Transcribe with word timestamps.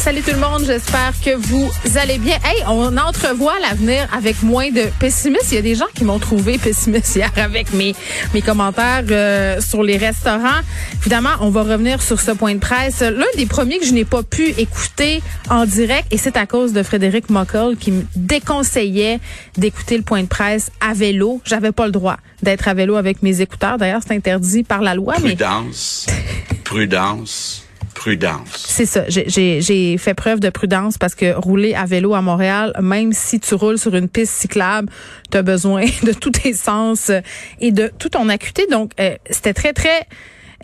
Salut 0.00 0.22
tout 0.22 0.32
le 0.32 0.38
monde, 0.38 0.64
j'espère 0.64 1.12
que 1.22 1.36
vous 1.36 1.70
allez 1.96 2.16
bien. 2.16 2.38
Hey, 2.42 2.64
on 2.66 2.96
entrevoit 2.96 3.58
l'avenir 3.60 4.08
avec 4.16 4.42
moins 4.42 4.70
de 4.70 4.84
pessimisme. 4.98 5.44
Il 5.50 5.54
y 5.56 5.58
a 5.58 5.62
des 5.62 5.74
gens 5.74 5.84
qui 5.94 6.04
m'ont 6.04 6.18
trouvé 6.18 6.56
pessimiste 6.56 7.16
hier 7.16 7.30
avec 7.36 7.74
mes 7.74 7.94
mes 8.32 8.40
commentaires 8.40 9.04
euh, 9.10 9.60
sur 9.60 9.82
les 9.82 9.98
restaurants. 9.98 10.62
Évidemment, 11.00 11.28
on 11.40 11.50
va 11.50 11.64
revenir 11.64 12.00
sur 12.00 12.18
ce 12.18 12.30
point 12.30 12.54
de 12.54 12.60
presse. 12.60 13.00
L'un 13.02 13.26
des 13.36 13.44
premiers 13.44 13.78
que 13.78 13.84
je 13.84 13.92
n'ai 13.92 14.06
pas 14.06 14.22
pu 14.22 14.48
écouter 14.56 15.22
en 15.50 15.66
direct, 15.66 16.06
et 16.10 16.16
c'est 16.16 16.38
à 16.38 16.46
cause 16.46 16.72
de 16.72 16.82
Frédéric 16.82 17.28
Mockel 17.28 17.76
qui 17.78 17.92
me 17.92 18.04
déconseillait 18.16 19.20
d'écouter 19.58 19.98
le 19.98 20.02
point 20.02 20.22
de 20.22 20.28
presse 20.28 20.70
à 20.80 20.94
vélo. 20.94 21.42
J'avais 21.44 21.72
pas 21.72 21.84
le 21.84 21.92
droit 21.92 22.16
d'être 22.42 22.68
à 22.68 22.72
vélo 22.72 22.96
avec 22.96 23.22
mes 23.22 23.42
écouteurs. 23.42 23.76
D'ailleurs, 23.76 24.00
c'est 24.04 24.14
interdit 24.14 24.62
par 24.62 24.80
la 24.80 24.94
loi. 24.94 25.12
Prudence. 25.16 26.06
Prudence 26.64 27.64
prudence. 28.00 28.64
C'est 28.66 28.86
ça. 28.86 29.04
J'ai 29.08 29.98
fait 29.98 30.14
preuve 30.14 30.40
de 30.40 30.48
prudence 30.48 30.96
parce 30.96 31.14
que 31.14 31.34
rouler 31.34 31.74
à 31.74 31.84
vélo 31.84 32.14
à 32.14 32.22
Montréal, 32.22 32.72
même 32.80 33.12
si 33.12 33.38
tu 33.38 33.54
roules 33.54 33.76
sur 33.76 33.94
une 33.94 34.08
piste 34.08 34.32
cyclable, 34.32 34.88
tu 35.30 35.36
as 35.36 35.42
besoin 35.42 35.84
de 36.02 36.12
tous 36.14 36.30
tes 36.30 36.54
sens 36.54 37.12
et 37.60 37.72
de 37.72 37.90
toute 37.98 38.12
ton 38.12 38.30
acuité. 38.30 38.66
Donc, 38.70 38.92
euh, 38.98 39.16
c'était 39.28 39.52
très, 39.52 39.74
très 39.74 40.06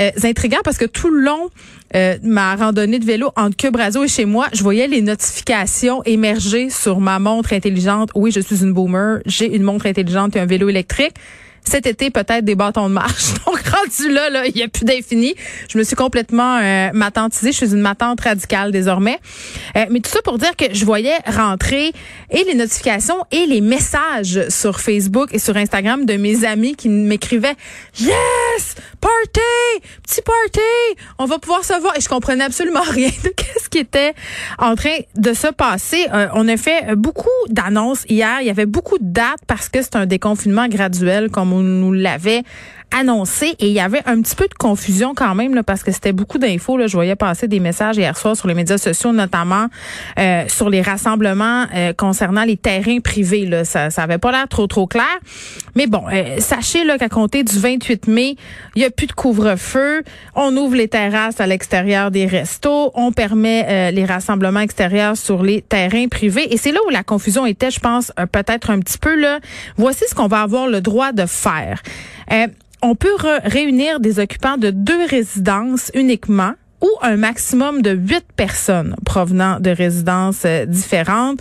euh, 0.00 0.10
intriguant 0.24 0.60
parce 0.64 0.78
que 0.78 0.86
tout 0.86 1.10
le 1.10 1.20
long 1.20 1.50
euh, 1.94 2.16
ma 2.22 2.56
randonnée 2.56 2.98
de 2.98 3.04
vélo 3.04 3.30
entre 3.36 3.54
Cube 3.54 3.76
Radio 3.76 4.02
et 4.04 4.08
chez 4.08 4.24
moi, 4.24 4.48
je 4.54 4.62
voyais 4.62 4.88
les 4.88 5.02
notifications 5.02 6.02
émerger 6.04 6.70
sur 6.70 7.00
ma 7.00 7.18
montre 7.18 7.52
intelligente. 7.52 8.08
Oui, 8.14 8.32
je 8.32 8.40
suis 8.40 8.62
une 8.62 8.72
boomer. 8.72 9.20
J'ai 9.26 9.54
une 9.54 9.62
montre 9.62 9.84
intelligente 9.84 10.34
et 10.36 10.40
un 10.40 10.46
vélo 10.46 10.70
électrique 10.70 11.14
cet 11.68 11.86
été 11.86 12.10
peut-être 12.10 12.44
des 12.44 12.54
bâtons 12.54 12.88
de 12.88 12.94
marche. 12.94 13.34
Donc 13.46 13.60
rendu 13.66 14.12
là, 14.12 14.30
là, 14.30 14.46
il 14.46 14.54
n'y 14.54 14.62
a 14.62 14.68
plus 14.68 14.84
d'infini. 14.84 15.34
Je 15.68 15.78
me 15.78 15.84
suis 15.84 15.96
complètement 15.96 16.58
euh, 16.58 16.90
matantisée. 16.94 17.52
Je 17.52 17.56
suis 17.56 17.72
une 17.72 17.80
matante 17.80 18.20
radicale 18.20 18.72
désormais. 18.72 19.18
Euh, 19.76 19.86
mais 19.90 20.00
tout 20.00 20.10
ça 20.10 20.20
pour 20.22 20.38
dire 20.38 20.54
que 20.56 20.66
je 20.72 20.84
voyais 20.84 21.16
rentrer 21.26 21.92
et 22.30 22.44
les 22.44 22.54
notifications 22.54 23.24
et 23.32 23.46
les 23.46 23.60
messages 23.60 24.48
sur 24.48 24.80
Facebook 24.80 25.30
et 25.32 25.38
sur 25.38 25.56
Instagram 25.56 26.06
de 26.06 26.14
mes 26.14 26.44
amis 26.44 26.76
qui 26.76 26.88
m'écrivaient 26.88 27.56
Yes! 27.98 28.76
Party! 29.00 29.40
Petit 30.02 30.22
party! 30.22 30.60
On 31.18 31.26
va 31.26 31.38
pouvoir 31.38 31.64
se 31.64 31.78
voir. 31.80 31.96
Et 31.96 32.00
je 32.00 32.08
comprenais 32.08 32.44
absolument 32.44 32.82
rien 32.88 33.10
de 33.24 33.32
ce 33.62 33.68
qui 33.68 33.78
était 33.78 34.14
en 34.58 34.74
train 34.76 34.98
de 35.16 35.32
se 35.32 35.48
passer. 35.48 36.06
Euh, 36.12 36.28
on 36.34 36.46
a 36.48 36.56
fait 36.56 36.94
beaucoup 36.94 37.28
d'annonces 37.48 38.04
hier. 38.08 38.38
Il 38.40 38.46
y 38.46 38.50
avait 38.50 38.66
beaucoup 38.66 38.98
de 38.98 39.04
dates 39.04 39.40
parce 39.46 39.68
que 39.68 39.82
c'est 39.82 39.96
un 39.96 40.06
déconfinement 40.06 40.68
graduel 40.68 41.30
comme 41.30 41.55
nous 41.60 41.92
l'avait 41.92 42.42
annoncé 42.90 43.56
et 43.58 43.66
il 43.68 43.72
y 43.72 43.80
avait 43.80 44.02
un 44.06 44.20
petit 44.22 44.36
peu 44.36 44.46
de 44.48 44.54
confusion 44.54 45.14
quand 45.14 45.34
même 45.34 45.54
là, 45.54 45.62
parce 45.62 45.82
que 45.82 45.92
c'était 45.92 46.12
beaucoup 46.12 46.38
d'infos. 46.38 46.78
Je 46.86 46.92
voyais 46.92 47.16
passer 47.16 47.48
des 47.48 47.60
messages 47.60 47.96
hier 47.96 48.16
soir 48.16 48.36
sur 48.36 48.48
les 48.48 48.54
médias 48.54 48.78
sociaux, 48.78 49.12
notamment 49.12 49.66
euh, 50.18 50.44
sur 50.48 50.70
les 50.70 50.82
rassemblements 50.82 51.66
euh, 51.74 51.92
concernant 51.92 52.44
les 52.44 52.56
terrains 52.56 53.00
privés. 53.00 53.46
Là. 53.46 53.64
Ça, 53.64 53.90
ça 53.90 54.02
avait 54.02 54.18
pas 54.18 54.32
l'air 54.32 54.48
trop 54.48 54.66
trop 54.66 54.86
clair. 54.86 55.04
Mais 55.74 55.86
bon, 55.86 56.04
euh, 56.12 56.36
sachez 56.38 56.84
qu'à 56.98 57.08
compter 57.08 57.42
du 57.42 57.58
28 57.58 58.06
mai, 58.06 58.36
il 58.74 58.82
y 58.82 58.84
a 58.84 58.90
plus 58.90 59.06
de 59.06 59.12
couvre-feu. 59.12 60.02
On 60.34 60.56
ouvre 60.56 60.76
les 60.76 60.88
terrasses 60.88 61.40
à 61.40 61.46
l'extérieur 61.46 62.10
des 62.10 62.26
restos. 62.26 62.92
On 62.94 63.12
permet 63.12 63.92
les 63.92 64.04
rassemblements 64.04 64.60
extérieurs 64.60 65.16
sur 65.16 65.42
les 65.42 65.62
terrains 65.62 66.08
privés. 66.08 66.52
Et 66.52 66.56
c'est 66.56 66.72
là 66.72 66.78
où 66.86 66.90
la 66.90 67.02
confusion 67.02 67.44
était, 67.44 67.70
je 67.70 67.80
pense, 67.80 68.12
peut-être 68.32 68.70
un 68.70 68.78
petit 68.80 68.98
peu 68.98 69.14
là. 69.14 69.40
Voici 69.76 70.04
ce 70.08 70.14
qu'on 70.14 70.28
va 70.28 70.42
avoir 70.42 70.68
le 70.68 70.80
droit 70.80 71.12
de 71.12 71.26
faire 71.26 71.82
on 72.82 72.94
peut 72.94 73.14
réunir 73.44 74.00
des 74.00 74.18
occupants 74.18 74.56
de 74.56 74.70
deux 74.70 75.06
résidences 75.06 75.90
uniquement 75.94 76.52
ou 76.82 76.88
un 77.00 77.16
maximum 77.16 77.80
de 77.80 77.92
huit 77.92 78.24
personnes 78.36 78.96
provenant 79.04 79.60
de 79.60 79.70
résidences 79.70 80.42
euh, 80.44 80.66
différentes. 80.66 81.40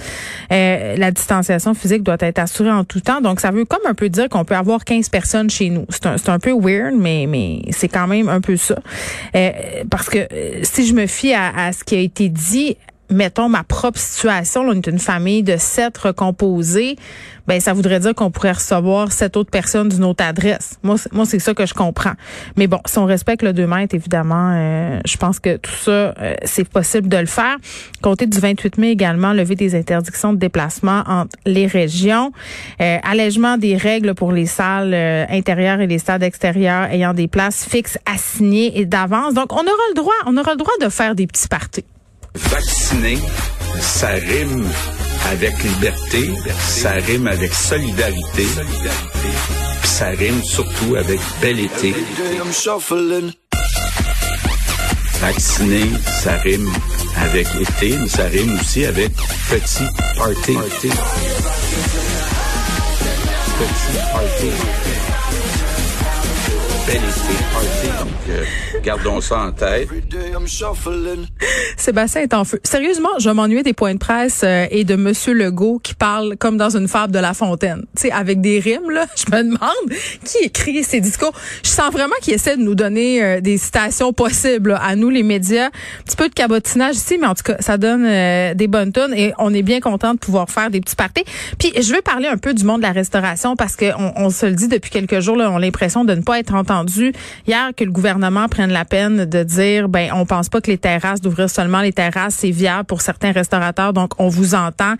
Euh, 0.51 0.95
la 0.95 1.11
distanciation 1.11 1.73
physique 1.73 2.03
doit 2.03 2.17
être 2.21 2.39
assurée 2.39 2.71
en 2.71 2.85
tout 2.85 3.01
temps. 3.01 3.19
Donc, 3.19 3.41
ça 3.41 3.51
veut 3.51 3.65
comme 3.65 3.85
un 3.85 3.93
peu 3.93 4.07
dire 4.07 4.29
qu'on 4.29 4.45
peut 4.45 4.55
avoir 4.55 4.85
15 4.85 5.09
personnes 5.09 5.49
chez 5.49 5.69
nous. 5.69 5.85
C'est 5.89 6.05
un, 6.05 6.15
un, 6.33 6.39
peu 6.39 6.53
weird, 6.53 6.95
mais, 6.95 7.25
mais 7.27 7.63
c'est 7.71 7.89
quand 7.89 8.07
même 8.07 8.29
un 8.29 8.39
peu 8.39 8.55
ça. 8.55 8.75
Euh, 9.35 9.51
parce 9.89 10.09
que 10.09 10.25
si 10.63 10.87
je 10.87 10.93
me 10.93 11.05
fie 11.05 11.33
à, 11.33 11.51
à 11.55 11.73
ce 11.73 11.83
qui 11.83 11.95
a 11.95 11.99
été 11.99 12.29
dit, 12.29 12.77
mettons 13.09 13.49
ma 13.49 13.63
propre 13.63 13.99
situation, 13.99 14.61
on 14.61 14.73
est 14.73 14.87
une 14.87 14.99
famille 14.99 15.43
de 15.43 15.57
sept 15.57 15.97
recomposés, 15.97 16.97
ben 17.47 17.59
ça 17.59 17.73
voudrait 17.73 17.99
dire 17.99 18.15
qu'on 18.15 18.31
pourrait 18.31 18.53
recevoir 18.53 19.11
sept 19.11 19.37
autres 19.37 19.51
personnes 19.51 19.89
d'une 19.89 20.03
autre 20.03 20.23
adresse. 20.23 20.79
Moi, 20.83 20.95
moi 21.11 21.25
c'est 21.25 21.39
ça 21.39 21.53
que 21.53 21.65
je 21.65 21.73
comprends. 21.73 22.13
Mais 22.57 22.67
bon, 22.67 22.79
si 22.85 22.97
on 22.97 23.05
respecte 23.05 23.43
le 23.43 23.53
2 23.53 23.67
mètres, 23.67 23.95
évidemment, 23.95 24.53
euh, 24.53 24.99
je 25.05 25.17
pense 25.17 25.39
que 25.39 25.57
tout 25.57 25.71
ça, 25.71 25.91
euh, 25.91 26.35
c'est 26.43 26.67
possible 26.67 27.07
de 27.07 27.17
le 27.17 27.25
faire. 27.25 27.57
Compter 28.01 28.25
du 28.25 28.39
28 28.39 28.77
mai 28.77 28.91
également, 28.91 29.33
lever 29.33 29.55
des 29.55 29.75
interdictions 29.75 30.33
de 30.33 30.39
déplacement 30.39 31.03
entre 31.07 31.37
les 31.45 31.67
régions, 31.67 32.31
euh, 32.81 32.97
allègement 33.03 33.57
des 33.57 33.77
règles 33.77 34.15
pour 34.15 34.31
les 34.31 34.45
salles 34.45 34.93
intérieures 35.29 35.81
et 35.81 35.87
les 35.87 35.99
stades 35.99 36.23
extérieurs 36.23 36.85
ayant 36.91 37.13
des 37.13 37.27
places 37.27 37.65
fixes 37.65 37.99
assignées 38.05 38.79
et 38.79 38.85
d'avance. 38.85 39.33
Donc, 39.33 39.53
on 39.53 39.57
aura 39.57 39.85
le 39.89 39.95
droit, 39.95 40.13
on 40.25 40.35
aura 40.37 40.51
le 40.51 40.57
droit 40.57 40.73
de 40.81 40.89
faire 40.89 41.15
des 41.15 41.27
petits 41.27 41.47
parties. 41.47 41.85
Vacciner, 42.35 43.17
ça 43.79 44.09
rime 44.09 44.67
avec 45.31 45.63
liberté, 45.63 46.33
ça 46.59 46.91
rime 46.91 47.27
avec 47.27 47.53
solidarité, 47.53 48.45
puis 49.13 49.87
ça 49.87 50.09
rime 50.09 50.43
surtout 50.43 50.95
avec 50.97 51.19
bel 51.41 51.59
été. 51.59 51.95
Vacciner, 55.21 55.89
ça 56.23 56.37
rime 56.37 56.69
avec 57.17 57.47
été, 57.55 57.97
mais 57.97 58.09
ça 58.09 58.25
rime 58.25 58.59
aussi 58.59 58.85
avec 58.85 59.11
petit 59.49 59.85
party. 60.17 60.53
Petit 60.53 60.89
party. 64.11 64.51
Bel 66.85 66.95
été, 66.97 67.35
party. 67.53 67.87
Donc, 67.99 68.09
euh, 68.29 68.43
Gardons 68.85 69.19
ça 69.19 69.39
en 69.39 69.51
tête. 69.51 69.89
Sébastien 71.75 72.21
est 72.21 72.35
en 72.35 72.45
feu. 72.45 72.59
Sérieusement, 72.63 73.09
je 73.17 73.31
m'ennuie 73.31 73.63
des 73.63 73.73
points 73.73 73.95
de 73.95 73.99
presse 73.99 74.41
euh, 74.43 74.67
et 74.69 74.83
de 74.83 74.95
Monsieur 74.95 75.33
Legault 75.33 75.79
qui 75.81 75.95
parle 75.95 76.37
comme 76.37 76.55
dans 76.55 76.77
une 76.77 76.87
fable 76.87 77.11
de 77.11 77.17
La 77.17 77.33
Fontaine. 77.33 77.85
Tu 77.95 78.03
sais, 78.03 78.11
avec 78.11 78.41
des 78.41 78.59
rimes, 78.59 78.91
là. 78.91 79.07
Je 79.15 79.35
me 79.35 79.41
demande 79.41 79.99
qui 80.23 80.37
écrit 80.43 80.83
ces 80.83 81.01
discours. 81.01 81.31
Je 81.63 81.69
sens 81.69 81.91
vraiment 81.91 82.13
qu'il 82.21 82.35
essaie 82.35 82.57
de 82.57 82.61
nous 82.61 82.75
donner 82.75 83.23
euh, 83.23 83.41
des 83.41 83.57
citations 83.57 84.13
possibles 84.13 84.77
à 84.79 84.95
nous, 84.95 85.09
les 85.09 85.23
médias. 85.23 85.65
Un 85.65 86.03
petit 86.05 86.15
peu 86.15 86.29
de 86.29 86.35
cabotinage 86.35 86.97
ici, 86.97 87.17
mais 87.19 87.25
en 87.25 87.33
tout 87.33 87.41
cas, 87.41 87.55
ça 87.61 87.79
donne 87.79 88.05
euh, 88.05 88.53
des 88.53 88.67
bonnes 88.67 88.91
tonnes 88.91 89.15
et 89.15 89.33
on 89.39 89.51
est 89.51 89.63
bien 89.63 89.79
content 89.79 90.13
de 90.13 90.19
pouvoir 90.19 90.47
faire 90.47 90.69
des 90.69 90.79
petits 90.79 90.95
parties. 90.95 91.23
Puis, 91.57 91.73
je 91.75 91.91
veux 91.91 92.03
parler 92.03 92.27
un 92.27 92.37
peu 92.37 92.53
du 92.53 92.63
monde 92.63 92.81
de 92.81 92.85
la 92.85 92.91
restauration 92.91 93.55
parce 93.55 93.75
qu'on 93.75 94.13
on 94.15 94.29
se 94.29 94.45
le 94.45 94.53
dit 94.53 94.67
depuis 94.67 94.91
quelques 94.91 95.21
jours, 95.21 95.37
là, 95.37 95.49
on 95.49 95.55
a 95.55 95.59
l'impression 95.59 96.05
de 96.05 96.13
ne 96.13 96.21
pas 96.21 96.37
être 96.37 96.53
entendu. 96.53 97.13
Hier, 97.47 97.71
que 97.75 97.83
le 97.83 97.91
gouvernement 97.91 98.47
prenne 98.47 98.74
la 98.75 98.85
peine 98.85 99.25
de 99.25 99.43
dire, 99.43 99.87
ben, 99.87 100.11
on 100.13 100.25
pense 100.25 100.49
pas 100.49 100.59
que 100.59 100.69
les 100.69 100.77
terrasses, 100.77 101.21
d'ouvrir 101.21 101.49
seulement 101.49 101.81
les 101.81 101.93
terrasses, 101.93 102.35
c'est 102.35 102.51
viable 102.51 102.85
pour 102.85 103.01
certains 103.01 103.31
restaurateurs. 103.31 103.93
Donc, 103.93 104.11
on 104.19 104.27
vous 104.27 104.53
entend 104.53 104.95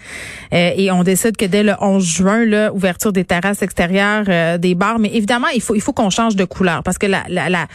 euh, 0.53 0.71
et 0.77 0.91
on 0.91 1.03
décide 1.03 1.35
que 1.35 1.45
dès 1.45 1.61
le 1.61 1.73
11 1.79 2.03
juin, 2.03 2.45
là, 2.45 2.73
ouverture 2.73 3.11
des 3.11 3.25
terrasses 3.25 3.61
extérieures 3.61 4.25
euh, 4.29 4.57
des 4.57 4.75
bars. 4.75 4.97
Mais 4.97 5.11
évidemment, 5.13 5.47
il 5.53 5.61
faut, 5.61 5.75
il 5.75 5.81
faut 5.81 5.93
qu'on 5.93 6.09
change 6.09 6.35
de 6.35 6.45
couleur 6.45 6.83
parce 6.83 6.97
que 6.97 7.05
la, 7.05 7.23
la, 7.27 7.49
la 7.49 7.67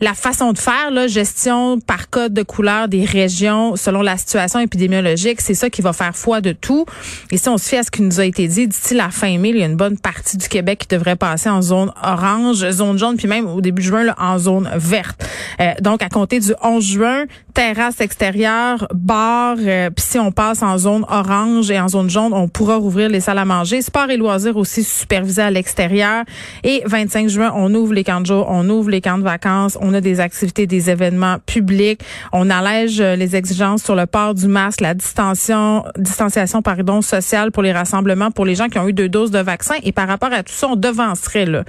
la 0.00 0.14
façon 0.14 0.52
de 0.52 0.58
faire, 0.58 0.90
là, 0.90 1.06
gestion 1.06 1.78
par 1.80 2.10
code 2.10 2.32
de 2.32 2.42
couleur 2.42 2.88
des 2.88 3.04
régions 3.04 3.76
selon 3.76 4.02
la 4.02 4.16
situation 4.16 4.60
épidémiologique, 4.60 5.40
c'est 5.40 5.54
ça 5.54 5.70
qui 5.70 5.82
va 5.82 5.92
faire 5.92 6.16
foi 6.16 6.40
de 6.40 6.52
tout. 6.52 6.86
Et 7.30 7.36
si 7.36 7.48
on 7.48 7.58
se 7.58 7.68
fait 7.68 7.78
à 7.78 7.82
ce 7.82 7.90
qui 7.90 8.02
nous 8.02 8.20
a 8.20 8.24
été 8.24 8.48
dit, 8.48 8.66
d'ici 8.68 8.94
la 8.94 9.10
fin 9.10 9.38
mai, 9.38 9.50
il 9.50 9.58
y 9.58 9.62
a 9.62 9.66
une 9.66 9.76
bonne 9.76 9.98
partie 9.98 10.36
du 10.36 10.48
Québec 10.48 10.80
qui 10.80 10.88
devrait 10.88 11.16
passer 11.16 11.48
en 11.48 11.62
zone 11.62 11.92
orange, 12.02 12.68
zone 12.70 12.98
jaune, 12.98 13.16
puis 13.16 13.28
même 13.28 13.46
au 13.46 13.60
début 13.60 13.82
juin, 13.82 14.14
en 14.18 14.38
zone 14.38 14.70
verte. 14.74 15.24
Euh, 15.60 15.72
donc, 15.80 16.02
à 16.02 16.08
compter 16.08 16.40
du 16.40 16.52
11 16.62 16.84
juin, 16.84 17.24
terrasse 17.54 18.00
extérieure, 18.00 18.88
bar, 18.92 19.56
euh, 19.60 19.88
puis 19.90 20.04
si 20.04 20.18
on 20.18 20.32
passe 20.32 20.62
en 20.62 20.76
zone 20.76 21.06
orange 21.08 21.70
et 21.70 21.78
en 21.78 21.88
zone 21.88 22.10
jaune, 22.10 22.32
on 22.34 22.48
pourra 22.48 22.76
rouvrir 22.76 23.08
les 23.08 23.20
salles 23.20 23.38
à 23.38 23.44
manger. 23.44 23.80
Sport 23.80 24.10
et 24.10 24.16
loisirs 24.16 24.56
aussi 24.56 24.82
supervisés 24.82 25.42
à 25.42 25.50
l'extérieur. 25.50 26.24
Et 26.64 26.82
25 26.84 27.28
juin, 27.28 27.52
on 27.54 27.72
ouvre 27.72 27.94
les 27.94 28.02
camps 28.02 28.20
de 28.20 28.26
jour, 28.26 28.46
on 28.48 28.68
ouvre 28.68 28.90
les 28.90 29.00
camps 29.00 29.18
de 29.18 29.22
vacances, 29.22 29.78
on 29.80 29.94
a 29.94 30.00
des 30.00 30.18
activités, 30.18 30.66
des 30.66 30.90
événements 30.90 31.36
publics. 31.46 32.00
On 32.32 32.50
allège 32.50 33.00
euh, 33.00 33.14
les 33.14 33.36
exigences 33.36 33.84
sur 33.84 33.94
le 33.94 34.06
port 34.06 34.34
du 34.34 34.48
masque, 34.48 34.80
la 34.80 34.94
distanciation, 34.94 35.84
distanciation 35.96 36.60
pardon, 36.60 37.02
sociale 37.02 37.52
pour 37.52 37.62
les 37.62 37.72
rassemblements 37.72 38.32
pour 38.32 38.44
les 38.44 38.56
gens 38.56 38.68
qui 38.68 38.78
ont 38.78 38.88
eu 38.88 38.92
deux 38.92 39.08
doses 39.08 39.30
de 39.30 39.38
vaccin. 39.38 39.76
Et 39.84 39.92
par 39.92 40.08
rapport 40.08 40.32
à 40.32 40.42
tout 40.42 40.52
ça, 40.52 40.68
on 40.68 40.76
devancerait 40.76 41.46
là, 41.46 41.62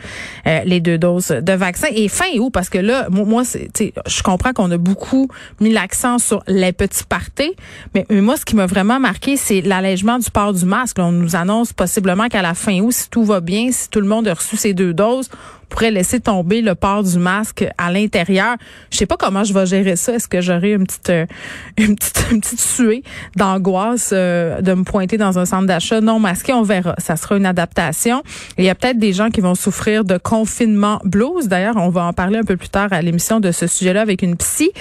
euh, 0.47 0.59
les 0.65 0.79
deux 0.79 0.97
doses 0.97 1.27
de 1.27 1.53
vaccin. 1.53 1.87
Et 1.91 2.07
fin 2.07 2.25
où? 2.39 2.49
Parce 2.49 2.69
que 2.69 2.79
là, 2.79 3.07
moi, 3.11 3.43
je 3.43 4.23
comprends 4.23 4.51
qu'on 4.51 4.71
a 4.71 4.77
beaucoup 4.77 5.27
mis 5.61 5.74
l'accent 5.75 6.17
sur 6.17 6.43
les 6.47 6.73
petits 6.73 7.03
parties. 7.03 7.53
Mais, 7.93 8.05
moi, 8.09 8.37
ce 8.37 8.45
qui 8.45 8.55
m'a 8.55 8.65
vraiment 8.65 8.99
marqué, 8.99 9.37
c'est 9.37 9.61
l'allègement 9.61 10.17
du 10.17 10.31
port 10.31 10.53
du 10.53 10.65
masque. 10.65 10.97
on 10.99 11.11
nous 11.11 11.35
annonce 11.35 11.73
possiblement 11.73 12.27
qu'à 12.27 12.41
la 12.41 12.55
fin 12.55 12.79
août, 12.79 12.91
si 12.91 13.09
tout 13.09 13.23
va 13.23 13.41
bien, 13.41 13.71
si 13.71 13.89
tout 13.89 13.99
le 13.99 14.07
monde 14.07 14.27
a 14.27 14.33
reçu 14.33 14.57
ses 14.57 14.73
deux 14.73 14.93
doses, 14.93 15.29
pourrait 15.69 15.91
laisser 15.91 16.19
tomber 16.19 16.61
le 16.61 16.75
port 16.75 17.03
du 17.03 17.17
masque 17.17 17.65
à 17.77 17.91
l'intérieur. 17.91 18.55
Je 18.91 18.97
sais 18.97 19.05
pas 19.05 19.17
comment 19.17 19.43
je 19.43 19.53
vais 19.53 19.65
gérer 19.65 19.95
ça. 19.95 20.13
Est-ce 20.13 20.27
que 20.27 20.41
j'aurai 20.41 20.73
une 20.73 20.85
petite, 20.85 21.09
euh, 21.09 21.25
une 21.77 21.95
petite, 21.95 22.25
une 22.31 22.41
petite 22.41 22.61
suée 22.61 23.03
d'angoisse 23.35 24.11
euh, 24.13 24.61
de 24.61 24.73
me 24.73 24.83
pointer 24.83 25.17
dans 25.17 25.37
un 25.39 25.45
centre 25.45 25.67
d'achat? 25.67 26.01
Non 26.01 26.19
masqué? 26.19 26.53
On 26.53 26.63
verra. 26.63 26.95
Ça 26.97 27.15
sera 27.15 27.37
une 27.37 27.45
adaptation. 27.45 28.23
il 28.57 28.65
y 28.65 28.69
a 28.69 28.75
peut-être 28.75 28.99
des 28.99 29.13
gens 29.13 29.29
qui 29.29 29.41
vont 29.41 29.55
souffrir 29.55 30.05
de 30.05 30.17
confinement 30.17 30.99
blues. 31.03 31.47
D'ailleurs, 31.47 31.77
on 31.77 31.89
va 31.89 32.03
en 32.03 32.13
parler 32.13 32.39
un 32.39 32.43
peu 32.43 32.57
plus 32.57 32.69
tard 32.69 32.89
à 32.91 33.01
l'émission 33.01 33.39
de 33.39 33.51
ce 33.51 33.67
sujet-là 33.67 34.01
avec 34.01 34.21
une 34.21 34.37
psy. 34.37 34.71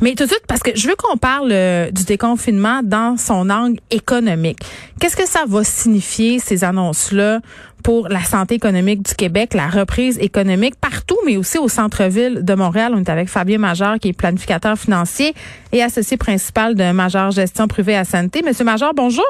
Mais 0.00 0.14
tout 0.14 0.24
de 0.24 0.28
suite, 0.28 0.44
parce 0.46 0.60
que 0.60 0.70
je 0.74 0.88
veux 0.88 0.96
qu'on 0.96 1.16
parle 1.16 1.50
euh, 1.52 1.90
du 1.90 2.04
déconfinement 2.04 2.80
dans 2.82 3.16
son 3.16 3.50
angle 3.50 3.80
économique. 3.90 4.58
Qu'est-ce 5.00 5.16
que 5.16 5.26
ça 5.26 5.44
va 5.46 5.64
signifier, 5.64 6.38
ces 6.38 6.64
annonces-là, 6.64 7.40
pour 7.84 8.08
la 8.08 8.24
santé 8.24 8.56
économique 8.56 9.02
du 9.02 9.14
Québec, 9.14 9.52
la 9.54 9.68
reprise 9.68 10.18
économique 10.18 10.74
partout, 10.74 11.18
mais 11.24 11.36
aussi 11.36 11.58
au 11.58 11.68
centre-ville 11.68 12.42
de 12.42 12.54
Montréal. 12.54 12.92
On 12.96 12.98
est 12.98 13.10
avec 13.10 13.28
Fabien 13.28 13.58
Major, 13.58 13.98
qui 14.00 14.08
est 14.08 14.12
planificateur 14.14 14.76
financier 14.76 15.34
et 15.70 15.82
associé 15.82 16.16
principal 16.16 16.74
de 16.74 16.90
Major 16.92 17.30
Gestion 17.30 17.68
Privée 17.68 17.94
à 17.94 18.04
Santé. 18.04 18.42
Monsieur 18.42 18.64
Major, 18.64 18.92
bonjour. 18.94 19.26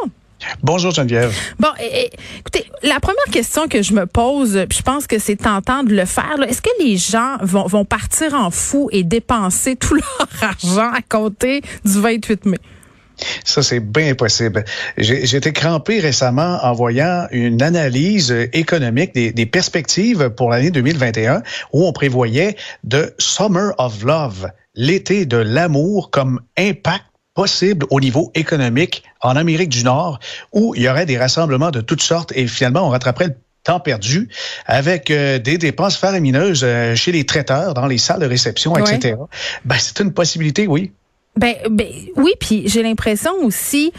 Bonjour 0.63 0.93
Geneviève. 0.93 1.35
Bon, 1.59 1.69
écoutez, 2.39 2.65
la 2.83 3.01
première 3.01 3.25
question 3.33 3.67
que 3.67 3.83
je 3.83 3.93
me 3.93 4.07
pose, 4.07 4.65
puis 4.69 4.79
je 4.79 4.83
pense 4.83 5.07
que 5.09 5.19
c'est 5.19 5.37
tentant 5.37 5.83
de 5.83 5.93
le 5.95 6.05
faire, 6.05 6.37
est-ce 6.47 6.63
que 6.63 6.71
les 6.81 6.97
gens 6.97 7.39
vont, 7.41 7.67
vont 7.67 7.85
partir 7.85 8.35
en 8.35 8.51
fou 8.51 8.89
et 8.93 9.03
dépenser 9.03 9.75
tout 9.75 9.95
leur 9.95 10.29
argent 10.43 10.93
à 10.93 11.03
compter 11.03 11.61
du 11.85 12.01
28 12.01 12.47
mai? 12.47 12.59
Ça, 13.45 13.63
c'est 13.63 13.81
bien 13.81 14.11
impossible. 14.11 14.65
J'ai 14.99 15.37
été 15.37 15.53
crampé 15.53 16.01
récemment 16.01 16.59
en 16.63 16.73
voyant 16.73 17.27
une 17.31 17.63
analyse 17.63 18.33
économique 18.53 19.15
des, 19.15 19.33
des 19.33 19.47
perspectives 19.47 20.31
pour 20.31 20.51
l'année 20.51 20.71
2021 20.71 21.43
où 21.73 21.87
on 21.87 21.93
prévoyait 21.93 22.57
de 22.83 23.15
Summer 23.19 23.73
of 23.79 24.03
Love, 24.03 24.51
l'été 24.75 25.27
de 25.27 25.37
l'amour 25.37 26.11
comme 26.11 26.41
impact 26.59 27.05
possible 27.35 27.87
au 27.91 28.01
niveau 28.01 28.31
économique 28.35 29.03
en 29.21 29.37
Amérique 29.37 29.69
du 29.69 29.85
Nord, 29.85 30.21
où 30.53 30.75
il 30.77 30.83
y 30.83 30.89
aurait 30.89 31.07
des 31.07 31.19
rassemblements 31.19 31.71
de 31.71 31.81
toutes 31.81 32.03
sortes 32.03 32.33
et 32.35 32.47
finalement 32.47 32.87
on 32.87 32.91
rattraperait 32.91 33.27
le 33.27 33.35
temps 33.65 33.81
perdu 33.81 34.29
avec 34.67 35.11
euh, 35.11 35.39
des 35.39 35.59
dépenses 35.59 35.97
faramineuses 35.97 36.63
euh, 36.63 36.95
chez 36.95 37.13
les 37.13 37.25
traiteurs, 37.25 37.75
dans 37.75 37.87
les 37.87 37.99
salles 37.99 38.21
de 38.21 38.27
réception, 38.27 38.77
etc. 38.77 39.17
Ben, 39.65 39.77
c'est 39.79 40.01
une 40.01 40.13
possibilité, 40.13 40.67
oui. 40.67 40.93
Ben, 41.37 41.57
ben, 41.69 41.89
oui, 42.17 42.33
puis 42.39 42.63
j'ai 42.67 42.85
l'impression 42.85 43.33
aussi 43.43 43.93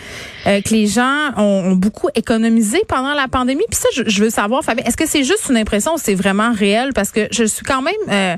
euh, 0.48 0.62
que 0.62 0.70
les 0.70 0.88
gens 0.88 1.32
ont, 1.36 1.76
beaucoup 1.76 2.08
économisé 2.16 2.82
pendant 2.88 3.14
la 3.14 3.28
pandémie. 3.28 3.66
Puis 3.70 3.80
ça, 3.80 3.90
je, 3.92 4.24
veux 4.24 4.30
savoir, 4.30 4.64
Fabien, 4.64 4.86
est-ce 4.86 4.96
que 4.96 5.06
c'est 5.06 5.26
juste 5.26 5.50
une 5.50 5.58
impression 5.58 5.96
ou 5.96 5.98
c'est 5.98 6.16
vraiment 6.16 6.54
réel? 6.54 6.92
Parce 6.94 7.12
que 7.12 7.28
je 7.32 7.44
suis 7.44 7.66
quand 7.66 7.82
même 7.82 7.94
euh, 8.10 8.38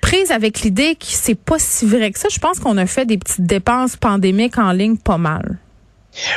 prise 0.00 0.30
avec 0.30 0.60
l'idée 0.60 0.94
que 0.94 1.06
c'est 1.06 1.34
pas 1.34 1.58
si 1.58 1.84
vrai 1.84 2.12
que 2.12 2.18
ça. 2.18 2.28
Je 2.30 2.38
pense 2.38 2.60
qu'on 2.60 2.78
a 2.78 2.86
fait 2.86 3.06
des 3.06 3.18
petites 3.18 3.44
dépenses 3.44 3.96
pandémiques 3.96 4.56
en 4.56 4.70
ligne 4.70 4.96
pas 4.96 5.18
mal. 5.18 5.58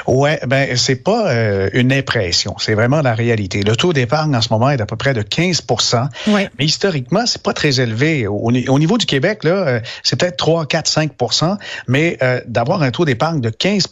Ouais, 0.08 0.40
ben 0.48 0.76
c'est 0.78 0.96
pas 0.96 1.30
euh, 1.30 1.70
une 1.74 1.92
impression, 1.92 2.56
c'est 2.58 2.74
vraiment 2.74 3.02
la 3.02 3.14
réalité. 3.14 3.62
Le 3.64 3.76
taux 3.76 3.94
d'épargne 3.94 4.36
en 4.36 4.42
ce 4.42 4.50
moment 4.50 4.70
est 4.70 4.78
d'à 4.78 4.86
peu 4.86 4.96
près 4.96 5.14
de 5.14 5.22
15% 5.22 6.08
mais 6.28 6.50
historiquement, 6.60 7.26
c'est 7.26 7.42
pas 7.42 7.54
très 7.54 7.80
élevé. 7.80 8.28
Au, 8.28 8.52
niveau 8.52 8.98
du 8.98 9.06
Québec 9.06 9.44
là, 9.44 9.68
euh, 9.68 9.80
c'est 10.04 10.20
peut-être 10.20 10.38
3, 10.38 10.66
4, 10.66 10.90
5% 10.90 11.58
mais 11.88 12.18
euh, 12.22 12.40
d'avoir 12.48 12.82
un 12.82 12.92
taux 12.92 13.06
d'épargne 13.06 13.42
de 13.42 13.50
15 13.50 13.88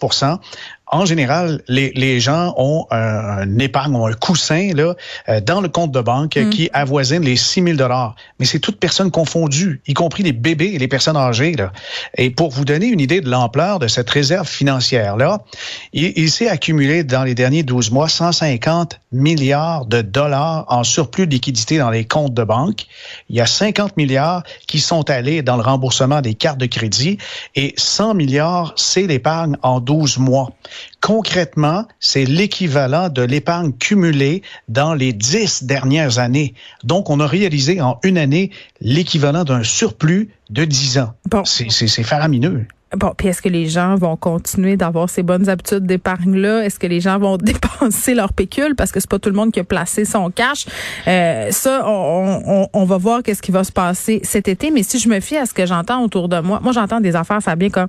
en 0.93 1.05
général, 1.05 1.61
les, 1.67 1.91
les 1.95 2.19
gens 2.19 2.53
ont 2.57 2.85
un, 2.91 3.57
épargne, 3.57 3.95
ont 3.95 4.05
un 4.05 4.13
coussin 4.13 4.71
là, 4.75 4.93
euh, 5.27 5.41
dans 5.41 5.59
le 5.59 5.67
compte 5.67 5.91
de 5.91 6.01
banque 6.01 6.37
mm. 6.37 6.49
qui 6.51 6.69
avoisine 6.71 7.23
les 7.23 7.35
6 7.35 7.75
000 7.77 7.89
Mais 8.39 8.45
c'est 8.45 8.59
toutes 8.59 8.79
personnes 8.79 9.09
confondues, 9.09 9.81
y 9.87 9.93
compris 9.93 10.21
les 10.21 10.33
bébés 10.33 10.71
et 10.73 10.77
les 10.77 10.87
personnes 10.87 11.17
âgées. 11.17 11.53
Là. 11.53 11.71
Et 12.17 12.29
pour 12.29 12.51
vous 12.51 12.63
donner 12.63 12.87
une 12.87 12.99
idée 12.99 13.21
de 13.21 13.29
l'ampleur 13.29 13.79
de 13.79 13.87
cette 13.87 14.09
réserve 14.09 14.47
financière-là, 14.47 15.41
il, 15.93 16.13
il 16.15 16.29
s'est 16.29 16.47
accumulé 16.47 17.03
dans 17.03 17.23
les 17.23 17.33
derniers 17.33 17.63
12 17.63 17.89
mois 17.89 18.07
150 18.07 18.99
milliards 19.11 19.85
de 19.85 20.01
dollars 20.01 20.65
en 20.67 20.83
surplus 20.83 21.25
de 21.25 21.31
liquidité 21.31 21.79
dans 21.79 21.89
les 21.89 22.05
comptes 22.05 22.33
de 22.33 22.43
banque. 22.43 22.85
Il 23.29 23.35
y 23.35 23.41
a 23.41 23.47
50 23.47 23.97
milliards 23.97 24.43
qui 24.67 24.79
sont 24.79 25.09
allés 25.09 25.41
dans 25.41 25.55
le 25.55 25.63
remboursement 25.63 26.21
des 26.21 26.35
cartes 26.35 26.59
de 26.59 26.67
crédit 26.67 27.17
et 27.55 27.73
100 27.77 28.13
milliards, 28.13 28.73
c'est 28.75 29.07
l'épargne 29.07 29.57
en 29.63 29.79
12 29.79 30.19
mois. 30.19 30.51
Concrètement, 31.01 31.87
c'est 31.99 32.25
l'équivalent 32.25 33.09
de 33.09 33.21
l'épargne 33.21 33.73
cumulée 33.73 34.41
dans 34.67 34.93
les 34.93 35.13
dix 35.13 35.63
dernières 35.63 36.19
années. 36.19 36.53
Donc, 36.83 37.09
on 37.09 37.19
a 37.19 37.27
réalisé 37.27 37.81
en 37.81 37.99
une 38.03 38.17
année 38.17 38.51
l'équivalent 38.79 39.43
d'un 39.43 39.63
surplus 39.63 40.29
de 40.49 40.65
dix 40.65 40.97
ans. 40.97 41.13
Bon. 41.29 41.43
C'est 41.45 42.03
faramineux. 42.03 42.65
Bon, 42.95 43.11
puis 43.17 43.27
est-ce 43.27 43.41
que 43.41 43.49
les 43.49 43.67
gens 43.67 43.95
vont 43.95 44.15
continuer 44.15 44.77
d'avoir 44.77 45.09
ces 45.09 45.23
bonnes 45.23 45.49
habitudes 45.49 45.85
d'épargne-là? 45.85 46.63
Est-ce 46.63 46.77
que 46.77 46.85
les 46.85 47.01
gens 47.01 47.17
vont 47.17 47.37
dépenser 47.41 48.13
leur 48.13 48.33
pécule 48.33 48.75
parce 48.75 48.91
que 48.91 48.99
c'est 48.99 49.09
pas 49.09 49.19
tout 49.19 49.29
le 49.29 49.35
monde 49.35 49.51
qui 49.51 49.59
a 49.59 49.63
placé 49.63 50.05
son 50.05 50.29
cash? 50.29 50.65
Euh, 51.07 51.49
ça, 51.49 51.83
on, 51.87 52.41
on, 52.45 52.69
on, 52.71 52.85
va 52.85 52.97
voir 52.97 53.23
qu'est-ce 53.23 53.41
qui 53.41 53.51
va 53.51 53.63
se 53.63 53.71
passer 53.71 54.21
cet 54.23 54.47
été. 54.47 54.69
Mais 54.69 54.83
si 54.83 54.99
je 54.99 55.09
me 55.09 55.19
fie 55.19 55.37
à 55.37 55.45
ce 55.45 55.53
que 55.53 55.65
j'entends 55.65 56.03
autour 56.03 56.29
de 56.29 56.39
moi, 56.39 56.59
moi 56.61 56.71
j'entends 56.71 57.01
des 57.01 57.15
affaires, 57.15 57.41
Fabien, 57.41 57.69
comme 57.69 57.87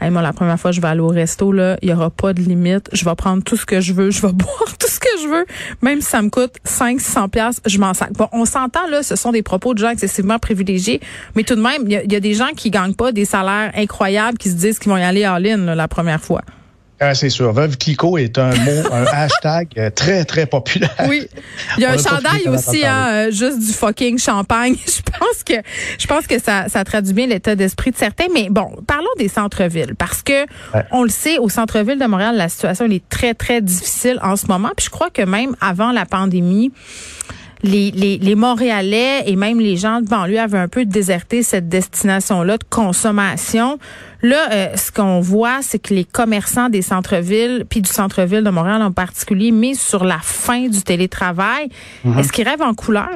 hey, 0.00 0.10
moi 0.10 0.22
la 0.22 0.32
première 0.32 0.58
fois 0.58 0.70
je 0.70 0.80
vais 0.80 0.88
aller 0.88 1.00
au 1.00 1.08
resto, 1.08 1.50
là, 1.50 1.76
il 1.82 1.90
y 1.90 1.92
aura 1.92 2.10
pas 2.10 2.32
de 2.32 2.40
limite. 2.40 2.88
Je 2.92 3.04
vais 3.04 3.14
prendre 3.16 3.42
tout 3.42 3.56
ce 3.56 3.66
que 3.66 3.80
je 3.80 3.92
veux, 3.92 4.12
je 4.12 4.22
vais 4.22 4.32
boire 4.32 4.76
tout 4.78 4.88
ce 4.88 5.00
que 5.00 5.08
je 5.20 5.28
veux, 5.28 5.46
même 5.82 6.00
si 6.00 6.10
ça 6.10 6.22
me 6.22 6.30
coûte 6.30 6.54
5 6.62 7.00
600 7.00 7.28
pièces, 7.28 7.60
je 7.66 7.78
m'en 7.78 7.92
sac. 7.92 8.12
Bon, 8.12 8.28
on 8.32 8.44
s'entend 8.44 8.86
là, 8.88 9.02
ce 9.02 9.16
sont 9.16 9.32
des 9.32 9.42
propos 9.42 9.74
de 9.74 9.78
gens 9.78 9.90
excessivement 9.90 10.38
privilégiés, 10.38 11.00
mais 11.34 11.42
tout 11.42 11.56
de 11.56 11.62
même, 11.62 11.82
il 11.86 11.92
y, 11.92 12.12
y, 12.12 12.16
a 12.16 12.20
des 12.20 12.34
gens 12.34 12.50
qui 12.56 12.70
gagnent 12.70 12.94
pas 12.94 13.10
des 13.10 13.24
salaires 13.24 13.72
incroyables 13.74 14.38
qui 14.44 14.50
se 14.50 14.56
disent 14.56 14.78
qu'ils 14.78 14.92
vont 14.92 14.98
y 14.98 15.02
aller 15.02 15.26
en 15.26 15.38
ligne 15.38 15.64
la 15.64 15.88
première 15.88 16.20
fois. 16.20 16.42
Ah, 17.00 17.14
c'est 17.14 17.30
sûr. 17.30 17.50
Veuve 17.52 17.78
Clicquot 17.78 18.18
est 18.18 18.36
un 18.38 18.54
mot, 18.54 18.82
un 18.92 19.04
hashtag 19.04 19.68
euh, 19.78 19.88
très, 19.88 20.26
très 20.26 20.44
populaire. 20.44 20.94
Oui. 21.08 21.26
Il 21.78 21.82
y 21.82 21.86
a 21.86 21.92
un 21.92 21.96
chandail 21.96 22.46
aussi, 22.48 22.84
hein, 22.84 23.08
euh, 23.10 23.30
juste 23.30 23.58
du 23.58 23.72
fucking 23.72 24.18
champagne. 24.18 24.76
je 24.86 25.00
pense 25.18 25.42
que, 25.44 25.54
je 25.98 26.06
pense 26.06 26.26
que 26.26 26.38
ça, 26.38 26.68
ça 26.68 26.84
traduit 26.84 27.14
bien 27.14 27.26
l'état 27.26 27.56
d'esprit 27.56 27.90
de 27.90 27.96
certains. 27.96 28.26
Mais 28.34 28.48
bon, 28.50 28.70
parlons 28.86 29.08
des 29.18 29.28
centres-villes. 29.28 29.94
Parce 29.96 30.22
que, 30.22 30.44
on 30.92 31.04
le 31.04 31.08
sait, 31.08 31.38
au 31.38 31.48
centre-ville 31.48 31.98
de 31.98 32.06
Montréal, 32.06 32.36
la 32.36 32.50
situation, 32.50 32.84
est 32.84 33.08
très, 33.08 33.32
très 33.32 33.62
difficile 33.62 34.18
en 34.22 34.36
ce 34.36 34.46
moment. 34.46 34.72
Puis 34.76 34.84
je 34.84 34.90
crois 34.90 35.08
que 35.08 35.22
même 35.22 35.56
avant 35.62 35.90
la 35.90 36.04
pandémie, 36.04 36.70
les, 37.64 37.90
les, 37.90 38.18
les, 38.18 38.34
Montréalais 38.34 39.22
et 39.26 39.36
même 39.36 39.58
les 39.58 39.76
gens 39.76 40.02
de 40.02 40.06
banlieue 40.06 40.38
avaient 40.38 40.58
un 40.58 40.68
peu 40.68 40.84
déserté 40.84 41.42
cette 41.42 41.68
destination-là 41.68 42.58
de 42.58 42.64
consommation. 42.68 43.78
Là, 44.22 44.52
euh, 44.52 44.76
ce 44.76 44.92
qu'on 44.92 45.20
voit, 45.20 45.62
c'est 45.62 45.78
que 45.78 45.94
les 45.94 46.04
commerçants 46.04 46.68
des 46.68 46.82
centres-villes, 46.82 47.64
puis 47.68 47.80
du 47.80 47.90
centre-ville 47.90 48.44
de 48.44 48.50
Montréal 48.50 48.82
en 48.82 48.92
particulier, 48.92 49.50
mis 49.50 49.76
sur 49.76 50.04
la 50.04 50.18
fin 50.18 50.68
du 50.68 50.82
télétravail. 50.82 51.70
Mhm. 52.04 52.18
Est-ce 52.18 52.32
qu'ils 52.32 52.46
rêvent 52.46 52.62
en 52.62 52.74
couleur? 52.74 53.08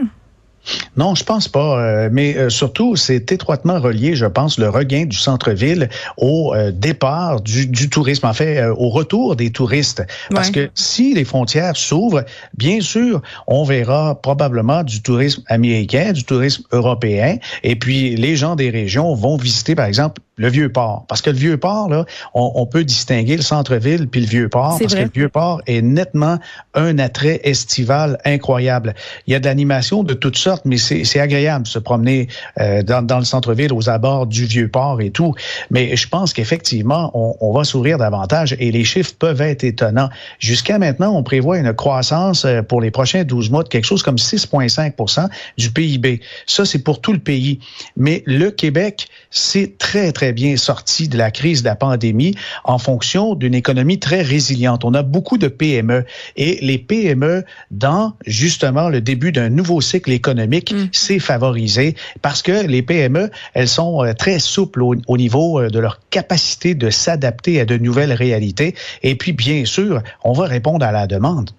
Non, 0.97 1.15
je 1.15 1.25
pense 1.25 1.49
pas. 1.49 1.79
Euh, 1.79 2.09
mais 2.13 2.37
euh, 2.37 2.51
surtout, 2.51 2.97
c'est 2.97 3.31
étroitement 3.33 3.81
relié, 3.81 4.15
je 4.15 4.27
pense, 4.27 4.59
le 4.59 4.69
regain 4.69 5.05
du 5.05 5.17
centre-ville 5.17 5.89
au 6.17 6.55
euh, 6.55 6.73
départ 6.73 7.41
du, 7.41 7.67
du, 7.67 7.89
tourisme, 7.89 8.27
en 8.27 8.33
fait, 8.33 8.67
au 8.67 8.89
retour 8.89 9.37
des 9.37 9.51
touristes. 9.51 10.03
Parce 10.31 10.51
que 10.51 10.71
si 10.75 11.15
les 11.15 11.25
frontières 11.25 11.77
s'ouvrent, 11.77 12.25
bien 12.57 12.81
sûr, 12.81 13.23
on 13.47 13.65
verra 13.65 14.21
probablement 14.21 14.83
du 14.83 15.03
tourisme 15.03 15.43
américain, 15.47 16.13
du 16.13 16.25
tourisme 16.25 16.63
européen, 16.73 17.37
et 17.63 17.77
puis 17.77 18.17
les 18.17 18.37
gens 18.37 18.57
des 18.57 18.71
régions 18.71 19.15
vont 19.15 19.37
visiter, 19.37 19.75
par 19.75 19.87
exemple, 19.87 20.21
le 20.39 20.49
Vieux-Port. 20.49 21.05
Parce 21.09 21.21
que 21.21 21.31
le 21.31 21.37
Vieux-Port, 21.37 21.89
là, 21.89 22.05
on, 22.33 22.53
on, 22.55 22.67
peut 22.67 22.85
distinguer 22.85 23.37
le 23.37 23.43
centre-ville 23.43 24.09
puis 24.09 24.21
le 24.21 24.27
Vieux-Port, 24.27 24.79
parce 24.79 24.95
que 24.95 25.01
le 25.01 25.11
Vieux-Port 25.13 25.63
est 25.67 25.83
nettement 25.83 26.39
un 26.75 26.99
attrait 26.99 27.41
estival 27.45 28.19
incroyable. 28.25 28.95
Il 29.27 29.33
y 29.33 29.37
a 29.37 29.41
de 29.41 29.47
l'animation 29.47 30.05
de 30.05 30.15
toutes 30.15 30.37
sortes 30.37 30.58
mais 30.65 30.77
c'est 30.79 31.21
agréable 31.21 31.65
de 31.65 31.69
se 31.69 31.79
promener 31.79 32.29
euh, 32.61 32.83
dans, 32.83 33.05
dans, 33.05 33.19
le 33.19 33.25
centre-ville, 33.25 33.73
aux 33.73 33.89
abords 33.89 34.27
du 34.27 34.45
Vieux-Port 34.45 35.01
et 35.01 35.11
tout. 35.11 35.35
Mais 35.71 35.97
je 35.97 36.09
pense 36.09 36.33
qu'effectivement, 36.33 37.11
on, 37.15 37.37
on, 37.41 37.53
va 37.53 37.65
sourire 37.65 37.99
davantage 37.99 38.57
et 38.59 38.71
les 38.71 38.85
chiffres 38.85 39.15
peuvent 39.19 39.41
être 39.41 39.65
étonnants. 39.65 40.09
Jusqu'à 40.39 40.79
maintenant, 40.79 41.15
on 41.17 41.23
prévoit 41.23 41.59
une 41.59 41.73
croissance 41.73 42.45
euh, 42.45 42.63
pour 42.63 42.81
les 42.81 42.91
prochains 42.91 43.25
12 43.25 43.51
mois 43.51 43.63
de 43.63 43.69
quelque 43.69 43.85
chose 43.85 44.03
comme 44.03 44.17
6,5% 44.17 45.29
du 45.57 45.71
PIB. 45.71 46.21
Ça, 46.47 46.65
c'est 46.65 46.79
pour 46.79 47.01
tout 47.01 47.13
le 47.13 47.19
pays. 47.19 47.61
Mais 47.97 48.23
le 48.27 48.51
Québec, 48.51 49.09
c'est 49.31 49.79
très, 49.79 50.13
très 50.13 50.33
bien 50.33 50.57
sorti 50.57 51.09
de 51.09 51.17
la 51.17 51.31
crise 51.31 51.63
de 51.63 51.69
la 51.69 51.77
pandémie 51.77 52.35
en 52.65 52.79
fonction 52.79 53.35
d'une 53.35 53.55
économie 53.55 53.99
très 53.99 54.23
résiliente. 54.23 54.85
On 54.85 54.95
a 54.95 55.03
beaucoup 55.03 55.39
de 55.39 55.49
PME 55.49 56.05
et 56.37 56.59
les 56.63 56.79
PME, 56.79 57.45
dans 57.71 58.15
justement 58.27 58.89
le 58.89 59.01
début 59.01 59.33
d'un 59.33 59.49
nouveau 59.49 59.81
cycle 59.81 60.11
économique, 60.11 60.48
économique, 60.53 60.73
mm. 60.73 60.89
c'est 60.93 61.19
favorisé 61.19 61.95
parce 62.23 62.43
que 62.43 62.67
les 62.67 62.83
PME, 62.83 63.31
elles 63.55 63.69
sont 63.69 64.05
euh, 64.05 64.13
très 64.13 64.39
souples 64.39 64.83
au, 64.83 64.95
au 65.07 65.17
niveau 65.17 65.61
euh, 65.61 65.69
de 65.69 65.79
leur 65.79 66.01
capacité 66.11 66.75
de 66.75 66.91
s'adapter 66.91 67.61
à 67.61 67.65
de 67.65 67.77
nouvelles 67.77 68.13
réalités. 68.13 68.75
Et 69.03 69.15
puis, 69.15 69.33
bien 69.33 69.65
sûr, 69.65 70.03
on 70.25 70.33
va 70.33 70.47
répondre 70.47 70.85
à 70.85 70.93
la 70.93 71.07
demande. 71.07 71.51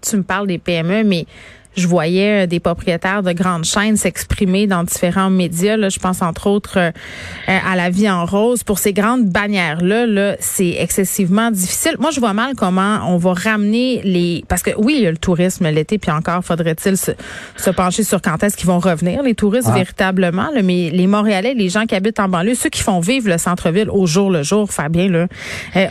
Tu 0.00 0.16
me 0.16 0.22
parles 0.22 0.46
des 0.46 0.58
PME, 0.58 1.04
mais 1.04 1.26
je 1.76 1.86
voyais 1.86 2.44
euh, 2.44 2.46
des 2.46 2.60
propriétaires 2.60 3.22
de 3.22 3.32
grandes 3.32 3.64
chaînes 3.64 3.96
s'exprimer 3.96 4.66
dans 4.66 4.84
différents 4.84 5.30
médias. 5.30 5.76
Là, 5.76 5.88
je 5.88 5.98
pense 5.98 6.22
entre 6.22 6.46
autres 6.46 6.78
euh, 6.78 6.90
euh, 7.48 7.58
à 7.66 7.76
la 7.76 7.90
vie 7.90 8.08
en 8.08 8.24
rose. 8.24 8.62
Pour 8.62 8.78
ces 8.78 8.92
grandes 8.92 9.26
bannières-là, 9.26 10.06
là, 10.06 10.36
c'est 10.40 10.76
excessivement 10.78 11.50
difficile. 11.50 11.96
Moi, 11.98 12.10
je 12.10 12.20
vois 12.20 12.32
mal 12.32 12.54
comment 12.56 13.00
on 13.08 13.16
va 13.16 13.32
ramener 13.34 14.00
les... 14.04 14.44
Parce 14.48 14.62
que 14.62 14.70
oui, 14.76 14.94
il 14.98 15.02
y 15.02 15.06
a 15.06 15.10
le 15.10 15.16
tourisme 15.16 15.68
l'été, 15.68 15.98
puis 15.98 16.10
encore 16.10 16.44
faudrait-il 16.44 16.96
se, 16.96 17.70
pencher 17.70 18.04
sur 18.04 18.22
quand 18.22 18.42
est-ce 18.42 18.56
qu'ils 18.56 18.68
vont 18.68 18.78
revenir, 18.78 19.22
les 19.22 19.34
touristes, 19.34 19.70
véritablement. 19.70 20.50
Là, 20.54 20.62
mais 20.62 20.90
les 20.90 21.06
Montréalais, 21.06 21.54
les 21.54 21.68
gens 21.68 21.86
qui 21.86 21.94
habitent 21.94 22.20
en 22.20 22.28
banlieue, 22.28 22.54
ceux 22.54 22.70
qui 22.70 22.82
font 22.82 23.00
vivre 23.00 23.28
le 23.28 23.38
centre-ville 23.38 23.90
au 23.90 24.06
jour 24.06 24.30
le 24.30 24.42
jour, 24.42 24.70
Fabien, 24.70 25.08
là, 25.08 25.26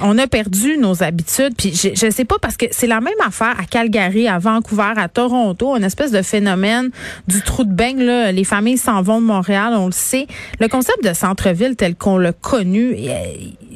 on 0.02 0.18
a 0.18 0.28
perdu 0.28 0.78
nos 0.78 1.04
habitudes. 1.04 1.56
Puis 1.58 1.74
je, 1.74 1.90
je 1.94 2.10
sais 2.10 2.26
pas, 2.26 2.36
parce 2.42 2.56
que 2.56 2.66
c'est 2.72 2.88
la 2.88 3.02
même 3.02 3.14
affaire 3.26 3.56
à 3.60 3.66
Calgary, 3.66 4.28
à 4.28 4.40
Vancouver, 4.40 4.94
à 4.96 5.08
Toronto 5.10 5.73
une 5.78 5.84
espèce 5.84 6.12
de 6.12 6.22
phénomène 6.22 6.90
du 7.28 7.42
trou 7.42 7.64
de 7.64 7.74
beigne. 7.74 8.04
Là. 8.04 8.32
Les 8.32 8.44
familles 8.44 8.78
s'en 8.78 9.02
vont 9.02 9.22
de 9.22 9.26
Montréal, 9.26 9.74
on 9.76 9.88
le 9.88 9.92
sait. 9.92 10.28
Le 10.60 10.68
concept 10.68 11.04
de 11.04 11.14
centre-ville 11.14 11.76
tel 11.76 11.96
qu'on 11.96 12.18
l'a 12.18 12.34
connu, 12.34 12.96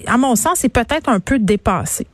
à 0.06 0.18
mon 0.18 0.36
sens, 0.36 0.64
est 0.64 0.70
peut-être 0.70 1.10
un 1.10 1.20
peu 1.20 1.40
dépassé. 1.40 2.08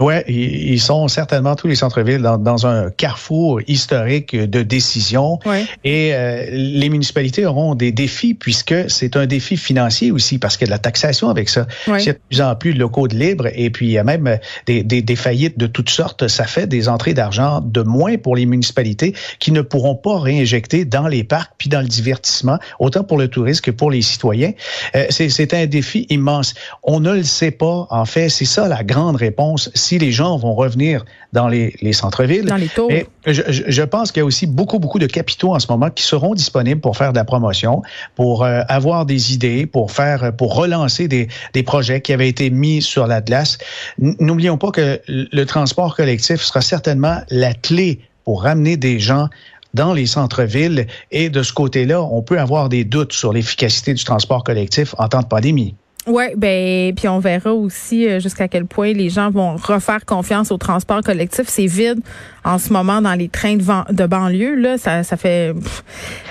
Oui, 0.00 0.14
ils 0.28 0.80
sont 0.80 1.08
certainement 1.08 1.54
tous 1.54 1.66
les 1.66 1.74
centres-villes 1.74 2.22
dans, 2.22 2.66
un 2.66 2.90
carrefour 2.90 3.60
historique 3.66 4.34
de 4.34 4.62
décision. 4.62 5.38
Et 5.84 6.14
euh, 6.14 6.46
les 6.50 6.88
municipalités 6.88 7.44
auront 7.46 7.74
des 7.74 7.92
défis 7.92 8.34
puisque 8.34 8.74
c'est 8.88 9.16
un 9.16 9.26
défi 9.26 9.56
financier 9.56 10.10
aussi 10.10 10.38
parce 10.38 10.56
qu'il 10.56 10.66
y 10.66 10.68
a 10.68 10.72
de 10.72 10.74
la 10.74 10.78
taxation 10.78 11.28
avec 11.28 11.48
ça. 11.48 11.66
Il 11.86 12.00
y 12.00 12.08
a 12.08 12.14
de 12.14 12.18
plus 12.28 12.40
en 12.40 12.54
plus 12.56 12.74
de 12.74 12.78
locaux 12.78 13.08
de 13.08 13.14
libre 13.14 13.48
et 13.54 13.70
puis 13.70 13.86
il 13.86 13.92
y 13.92 13.98
a 13.98 14.04
même 14.04 14.38
des, 14.66 14.82
des, 14.82 15.02
des 15.02 15.16
faillites 15.16 15.58
de 15.58 15.66
toutes 15.66 15.90
sortes. 15.90 16.28
Ça 16.28 16.44
fait 16.44 16.66
des 16.66 16.88
entrées 16.88 17.14
d'argent 17.14 17.60
de 17.60 17.82
moins 17.82 18.16
pour 18.16 18.36
les 18.36 18.46
municipalités 18.46 19.14
qui 19.38 19.52
ne 19.52 19.60
pourront 19.60 19.96
pas 19.96 20.18
réinjecter 20.18 20.84
dans 20.84 21.08
les 21.08 21.24
parcs 21.24 21.52
puis 21.58 21.68
dans 21.68 21.80
le 21.80 21.88
divertissement, 21.88 22.58
autant 22.78 23.04
pour 23.04 23.18
le 23.18 23.28
tourisme 23.28 23.60
que 23.60 23.70
pour 23.70 23.90
les 23.90 24.02
citoyens. 24.02 24.52
Euh, 24.94 25.06
c'est 25.10 25.54
un 25.54 25.66
défi 25.66 26.06
immense. 26.08 26.54
On 26.82 27.00
ne 27.00 27.12
le 27.12 27.22
sait 27.22 27.50
pas. 27.50 27.86
En 27.90 28.04
fait, 28.06 28.28
c'est 28.28 28.44
ça 28.44 28.68
la 28.68 28.82
grande 28.82 29.16
réponse 29.16 29.70
si 29.90 29.98
les 29.98 30.12
gens 30.12 30.36
vont 30.36 30.54
revenir 30.54 31.04
dans 31.32 31.48
les, 31.48 31.74
centres-villes. 31.92 32.44
Dans 32.44 32.54
les 32.54 32.68
tours. 32.68 32.92
je, 33.26 33.82
pense 33.82 34.12
qu'il 34.12 34.20
y 34.20 34.22
a 34.22 34.24
aussi 34.24 34.46
beaucoup, 34.46 34.78
beaucoup 34.78 35.00
de 35.00 35.06
capitaux 35.06 35.52
en 35.52 35.58
ce 35.58 35.66
moment 35.68 35.90
qui 35.90 36.04
seront 36.04 36.34
disponibles 36.34 36.80
pour 36.80 36.96
faire 36.96 37.12
de 37.12 37.18
la 37.18 37.24
promotion, 37.24 37.82
pour 38.14 38.44
euh, 38.44 38.60
avoir 38.68 39.04
des 39.04 39.34
idées, 39.34 39.66
pour 39.66 39.90
faire, 39.90 40.32
pour 40.36 40.54
relancer 40.54 41.08
des, 41.08 41.26
des 41.54 41.64
projets 41.64 42.00
qui 42.00 42.12
avaient 42.12 42.28
été 42.28 42.50
mis 42.50 42.82
sur 42.82 43.08
la 43.08 43.20
glace. 43.20 43.58
N'oublions 43.98 44.58
pas 44.58 44.70
que 44.70 45.00
le 45.08 45.44
transport 45.44 45.96
collectif 45.96 46.40
sera 46.40 46.60
certainement 46.60 47.22
la 47.28 47.52
clé 47.52 47.98
pour 48.24 48.44
ramener 48.44 48.76
des 48.76 49.00
gens 49.00 49.28
dans 49.74 49.92
les 49.92 50.06
centres-villes. 50.06 50.86
Et 51.10 51.30
de 51.30 51.42
ce 51.42 51.52
côté-là, 51.52 52.00
on 52.00 52.22
peut 52.22 52.38
avoir 52.38 52.68
des 52.68 52.84
doutes 52.84 53.12
sur 53.12 53.32
l'efficacité 53.32 53.92
du 53.92 54.04
transport 54.04 54.44
collectif 54.44 54.94
en 54.98 55.08
temps 55.08 55.22
de 55.22 55.26
pandémie. 55.26 55.74
Oui, 56.10 56.24
ben 56.36 56.92
puis 56.94 57.06
on 57.06 57.20
verra 57.20 57.54
aussi 57.54 58.08
euh, 58.08 58.18
jusqu'à 58.18 58.48
quel 58.48 58.66
point 58.66 58.92
les 58.92 59.10
gens 59.10 59.30
vont 59.30 59.54
refaire 59.56 60.04
confiance 60.04 60.50
au 60.50 60.58
transport 60.58 61.02
collectif. 61.02 61.44
C'est 61.46 61.66
vide 61.66 62.00
en 62.44 62.58
ce 62.58 62.72
moment 62.72 63.00
dans 63.00 63.14
les 63.14 63.28
trains 63.28 63.56
de, 63.56 63.92
de 63.92 64.06
banlieue. 64.06 64.56
Là, 64.56 64.76
ça, 64.76 65.04
ça 65.04 65.16
fait 65.16 65.54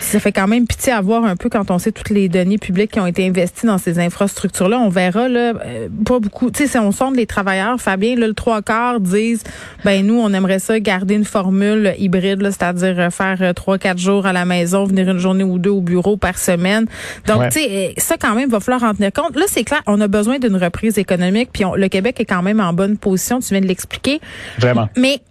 ça 0.01 0.19
fait 0.19 0.33
quand 0.33 0.47
même 0.47 0.67
pitié 0.67 0.91
à 0.91 0.99
voir 0.99 1.23
un 1.23 1.37
peu 1.37 1.47
quand 1.47 1.71
on 1.71 1.79
sait 1.79 1.93
toutes 1.93 2.09
les 2.09 2.27
données 2.27 2.57
publiques 2.57 2.91
qui 2.91 2.99
ont 2.99 3.05
été 3.05 3.25
investies 3.25 3.67
dans 3.67 3.77
ces 3.77 3.99
infrastructures-là. 3.99 4.79
On 4.79 4.89
verra 4.89 5.29
là, 5.29 5.53
euh, 5.65 5.87
pas 6.05 6.19
beaucoup. 6.19 6.51
Tu 6.51 6.63
sais, 6.63 6.67
si 6.67 6.77
on 6.77 6.91
sonde 6.91 7.15
les 7.15 7.25
travailleurs, 7.25 7.79
Fabien, 7.79 8.17
là, 8.17 8.27
le 8.27 8.33
trois 8.33 8.61
quarts 8.61 8.99
disent, 8.99 9.43
ben 9.85 10.05
nous, 10.05 10.19
on 10.19 10.33
aimerait 10.33 10.59
ça 10.59 10.77
garder 10.81 11.15
une 11.15 11.25
formule 11.25 11.93
hybride, 11.97 12.43
c'est-à-dire 12.43 12.99
euh, 12.99 13.09
faire 13.11 13.53
trois 13.53 13.77
quatre 13.77 13.99
jours 13.99 14.25
à 14.25 14.33
la 14.33 14.43
maison, 14.43 14.83
venir 14.83 15.09
une 15.09 15.19
journée 15.19 15.45
ou 15.45 15.57
deux 15.57 15.69
au 15.69 15.81
bureau 15.81 16.17
par 16.17 16.37
semaine. 16.37 16.85
Donc, 17.27 17.43
tu 17.51 17.59
sais, 17.59 17.93
ça 17.97 18.17
quand 18.17 18.35
même 18.35 18.49
va 18.49 18.59
falloir 18.59 18.83
en 18.83 18.93
tenir 18.93 19.13
compte. 19.13 19.37
Là, 19.37 19.45
c'est 19.47 19.63
clair, 19.69 19.83
on 19.87 19.99
a 20.01 20.07
besoin 20.07 20.39
d'une 20.39 20.55
reprise 20.55 20.97
économique, 20.97 21.49
puis 21.53 21.63
le 21.75 21.87
Québec 21.87 22.19
est 22.19 22.25
quand 22.25 22.41
même 22.41 22.59
en 22.59 22.73
bonne 22.73 22.97
position, 22.97 23.39
tu 23.39 23.49
viens 23.49 23.61
de 23.61 23.67
l'expliquer. 23.67 24.19
Vraiment. 24.57 24.89
Mais 24.97 25.21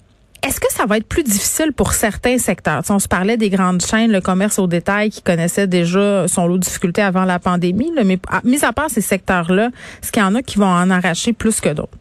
est-ce 0.47 0.61
que 0.61 0.73
ça 0.73 0.87
va 0.87 0.99
être 0.99 1.07
plus 1.07 1.25
difficile 1.25 1.73
pour 1.73 1.93
certains 1.93 2.39
secteurs? 2.39 2.83
on 2.91 2.99
se 2.99 3.09
parlait 3.09 3.37
des 3.37 3.51
grandes 3.51 3.85
chaînes, 3.85 4.13
le 4.13 4.21
commerce 4.21 4.59
au 4.59 4.67
détail 4.67 5.11
qui 5.11 5.21
connaissait 5.21 5.67
déjà 5.67 6.29
son 6.29 6.47
lot 6.47 6.59
de 6.59 6.63
difficultés 6.63 7.03
avant 7.03 7.25
la 7.25 7.39
pandémie, 7.39 7.93
mais 8.05 8.19
mis 8.45 8.65
à 8.65 8.73
part 8.73 8.89
ces 8.89 9.01
secteurs-là, 9.01 9.71
est-ce 10.03 10.13
qu'il 10.13 10.23
y 10.23 10.25
en 10.25 10.35
a 10.35 10.43
qui 10.43 10.59
vont 10.59 10.67
en 10.67 10.91
arracher 10.91 11.33
plus 11.33 11.61
que 11.61 11.71
d'autres? 11.71 11.99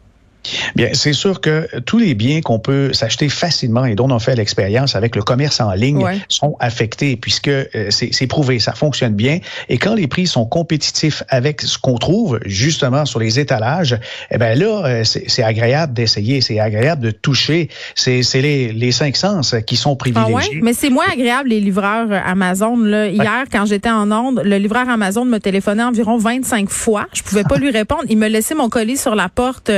Bien, 0.74 0.90
c'est 0.92 1.12
sûr 1.12 1.40
que 1.40 1.68
tous 1.80 1.98
les 1.98 2.14
biens 2.14 2.40
qu'on 2.40 2.58
peut 2.58 2.92
s'acheter 2.92 3.28
facilement 3.28 3.84
et 3.84 3.94
dont 3.94 4.10
on 4.10 4.18
fait 4.18 4.34
l'expérience 4.36 4.94
avec 4.96 5.16
le 5.16 5.22
commerce 5.22 5.60
en 5.60 5.72
ligne 5.72 6.04
sont 6.28 6.56
affectés 6.60 7.16
puisque 7.16 7.48
euh, 7.48 7.90
c'est 7.90 8.26
prouvé, 8.26 8.58
ça 8.58 8.72
fonctionne 8.72 9.14
bien. 9.14 9.38
Et 9.68 9.78
quand 9.78 9.94
les 9.94 10.06
prix 10.06 10.26
sont 10.26 10.46
compétitifs 10.46 11.22
avec 11.28 11.62
ce 11.62 11.78
qu'on 11.78 11.96
trouve 11.96 12.40
justement 12.44 13.04
sur 13.04 13.20
les 13.20 13.38
étalages, 13.38 13.98
eh 14.30 14.38
ben 14.38 14.58
là, 14.58 14.84
euh, 14.84 15.04
c'est 15.04 15.42
agréable 15.42 15.92
d'essayer, 15.92 16.40
c'est 16.40 16.60
agréable 16.60 17.02
de 17.02 17.10
toucher. 17.10 17.68
C'est 17.94 18.22
les, 18.34 18.72
les 18.72 18.92
cinq 18.92 19.16
sens 19.16 19.54
qui 19.66 19.76
sont 19.76 19.96
privilégiés. 19.96 20.34
Ah 20.34 20.54
ouais? 20.54 20.60
Mais 20.62 20.72
c'est 20.72 20.90
moins 20.90 21.06
agréable 21.10 21.50
les 21.50 21.60
livreurs 21.60 22.10
euh, 22.10 22.20
Amazon. 22.24 22.76
Là. 22.76 23.08
Hier, 23.08 23.44
quand 23.50 23.66
j'étais 23.66 23.90
en 23.90 24.10
Onde, 24.10 24.42
le 24.44 24.56
livreur 24.56 24.88
Amazon 24.88 25.24
me 25.24 25.38
téléphonait 25.38 25.82
environ 25.82 26.18
25 26.18 26.68
fois. 26.68 27.06
Je 27.12 27.22
pouvais 27.22 27.44
pas 27.44 27.56
lui 27.56 27.70
répondre. 27.70 28.04
Il 28.08 28.18
me 28.18 28.28
laissait 28.28 28.54
mon 28.54 28.68
colis 28.68 28.96
sur 28.96 29.14
la 29.14 29.28
porte 29.28 29.70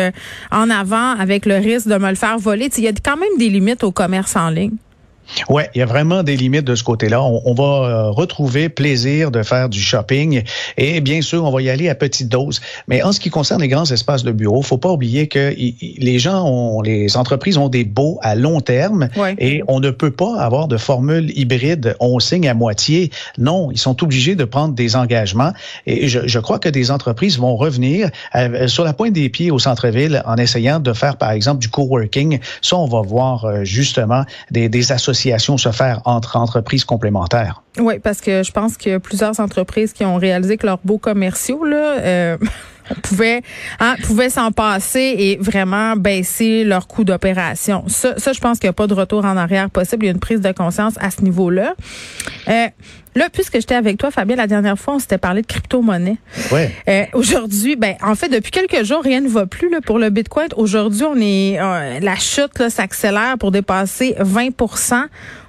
en 0.51 0.60
avant 0.69 1.13
avec 1.13 1.47
le 1.47 1.57
risque 1.57 1.89
de 1.89 1.97
me 1.97 2.11
le 2.11 2.17
faire 2.17 2.39
voler. 2.39 2.69
Il 2.77 2.85
y 2.85 2.89
a 2.89 2.93
quand 2.93 3.17
même 3.17 3.39
des 3.39 3.49
limites 3.49 3.85
au 3.85 3.93
commerce 3.93 4.37
en 4.37 4.51
ligne. 4.51 4.77
Ouais, 5.49 5.71
il 5.75 5.79
y 5.79 5.83
a 5.83 5.87
vraiment 5.87 6.23
des 6.23 6.37
limites 6.37 6.65
de 6.65 6.75
ce 6.75 6.85
côté-là. 6.85 7.23
On, 7.23 7.55
va 7.55 7.65
euh, 7.65 8.11
retrouver 8.11 8.69
plaisir 8.69 9.31
de 9.31 9.43
faire 9.43 9.69
du 9.69 9.81
shopping 9.81 10.43
et 10.77 11.01
bien 11.01 11.23
sûr, 11.23 11.45
on 11.45 11.51
va 11.51 11.63
y 11.63 11.71
aller 11.71 11.89
à 11.89 11.95
petite 11.95 12.29
dose. 12.29 12.61
Mais 12.89 13.03
en 13.03 13.13
ce 13.13 13.21
qui 13.21 13.31
concerne 13.31 13.61
les 13.61 13.69
grands 13.69 13.91
espaces 13.91 14.23
de 14.23 14.33
bureau, 14.33 14.63
faut 14.63 14.79
pas 14.79 14.91
oublier 14.91 15.29
que 15.29 15.55
les 15.81 16.19
gens 16.19 16.45
ont, 16.45 16.83
les 16.83 17.17
entreprises 17.17 17.59
ont 17.59 17.69
des 17.69 17.85
baux 17.85 18.19
à 18.23 18.35
long 18.35 18.61
terme 18.61 19.09
et 19.39 19.63
on 19.69 19.81
ne 19.81 19.91
peut 19.91 20.11
pas 20.11 20.41
avoir 20.41 20.69
de 20.69 20.77
formule 20.77 21.31
hybride. 21.37 21.97
On 22.01 22.19
signe 22.19 22.49
à 22.49 22.55
moitié. 22.55 23.11
Non, 23.39 23.71
ils 23.71 23.79
sont 23.79 24.03
obligés 24.03 24.35
de 24.35 24.45
prendre 24.45 24.75
des 24.75 24.97
engagements 24.97 25.53
et 25.87 26.09
je, 26.09 26.27
je 26.27 26.39
crois 26.39 26.59
que 26.59 26.69
des 26.69 26.91
entreprises 26.91 27.39
vont 27.39 27.57
revenir 27.57 28.11
euh, 28.35 28.69
sur 28.69 28.85
la 28.85 28.93
pointe 28.93 29.13
des 29.13 29.29
pieds 29.29 29.51
au 29.51 29.59
centre-ville 29.59 30.23
en 30.27 30.37
essayant 30.37 30.81
de 30.81 30.93
faire, 30.93 31.17
par 31.17 31.31
exemple, 31.31 31.61
du 31.61 31.69
coworking. 31.69 32.41
Ça, 32.63 32.77
on 32.77 32.87
va 32.87 33.01
voir 33.03 33.45
euh, 33.45 33.65
justement 33.65 34.25
des, 34.51 34.69
des 34.69 34.93
associations 34.93 35.20
se 35.59 35.71
faire 35.71 36.01
entre 36.05 36.37
entreprises 36.37 36.85
complémentaires. 36.85 37.63
Oui, 37.79 37.99
parce 37.99 38.21
que 38.21 38.43
je 38.43 38.53
pense 38.53 38.77
a 38.95 39.01
plusieurs 39.01 39.39
entreprises 39.41 39.93
qui 39.93 40.05
ont 40.05 40.17
réalisé 40.17 40.57
que 40.57 40.67
leurs 40.67 40.81
beaux 40.85 40.99
commerciaux, 40.99 41.65
là, 41.65 41.99
euh, 41.99 42.39
pouvaient, 43.03 43.43
hein, 43.79 43.97
pouvaient 44.03 44.31
s'en 44.31 44.53
passer 44.53 45.15
et 45.19 45.37
vraiment 45.41 45.97
baisser 45.97 46.65
leur 46.65 46.87
coût 46.87 47.05
d'opération. 47.05 47.85
Ça, 47.87 48.15
ça, 48.19 48.33
je 48.33 48.41
pense 48.41 48.59
qu'il 48.59 48.67
n'y 48.69 48.71
a 48.71 48.75
pas 48.75 48.87
de 48.87 48.95
retour 48.95 49.25
en 49.25 49.37
arrière 49.37 49.71
possible. 49.71 50.05
Il 50.05 50.07
y 50.07 50.11
a 50.11 50.13
une 50.13 50.21
prise 50.21 50.41
de 50.41 50.53
conscience 50.53 50.95
à 51.01 51.11
ce 51.11 51.23
niveau-là. 51.23 51.75
Euh, 52.49 52.69
Là, 53.21 53.29
puisque 53.31 53.57
j'étais 53.57 53.75
avec 53.75 53.99
toi, 53.99 54.11
Fabien, 54.11 54.35
la 54.35 54.47
dernière 54.47 54.79
fois, 54.79 54.95
on 54.95 54.99
s'était 54.99 55.19
parlé 55.19 55.43
de 55.43 55.47
crypto-monnaie. 55.47 56.17
Ouais. 56.53 56.75
Euh, 56.89 57.05
aujourd'hui, 57.13 57.77
ben, 57.77 57.95
en 58.03 58.15
fait, 58.15 58.31
depuis 58.31 58.51
quelques 58.51 58.83
jours, 58.83 59.03
rien 59.03 59.21
ne 59.21 59.29
va 59.29 59.45
plus 59.45 59.69
là, 59.69 59.83
pour 59.83 59.99
le 59.99 60.09
Bitcoin. 60.09 60.49
Aujourd'hui, 60.57 61.05
on 61.05 61.17
est 61.17 61.61
euh, 61.61 62.01
la 62.01 62.17
chute 62.17 62.71
s'accélère 62.71 63.37
pour 63.39 63.51
dépasser 63.51 64.17
20% 64.19 65.05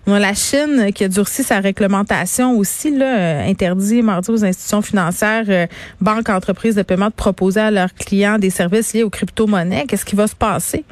On 0.06 0.12
a 0.12 0.20
la 0.20 0.34
Chine 0.34 0.92
qui 0.94 1.06
a 1.06 1.08
durci 1.08 1.44
sa 1.44 1.62
réglementation 1.62 2.58
aussi, 2.58 2.92
là, 2.92 3.06
euh, 3.06 3.50
interdit 3.50 4.02
mardi 4.02 4.32
aux 4.32 4.44
institutions 4.44 4.82
financières, 4.82 5.46
euh, 5.48 5.66
banques, 6.02 6.28
entreprises 6.28 6.76
de 6.76 6.82
paiement 6.82 7.08
de 7.08 7.14
proposer 7.14 7.62
à 7.62 7.72
leurs 7.72 7.94
clients 7.94 8.38
des 8.38 8.50
services 8.50 8.94
liés 8.94 9.04
aux 9.04 9.10
crypto-monnaies. 9.10 9.86
Qu'est-ce 9.88 10.04
qui 10.04 10.18
va 10.18 10.28
se 10.28 10.36
passer? 10.36 10.84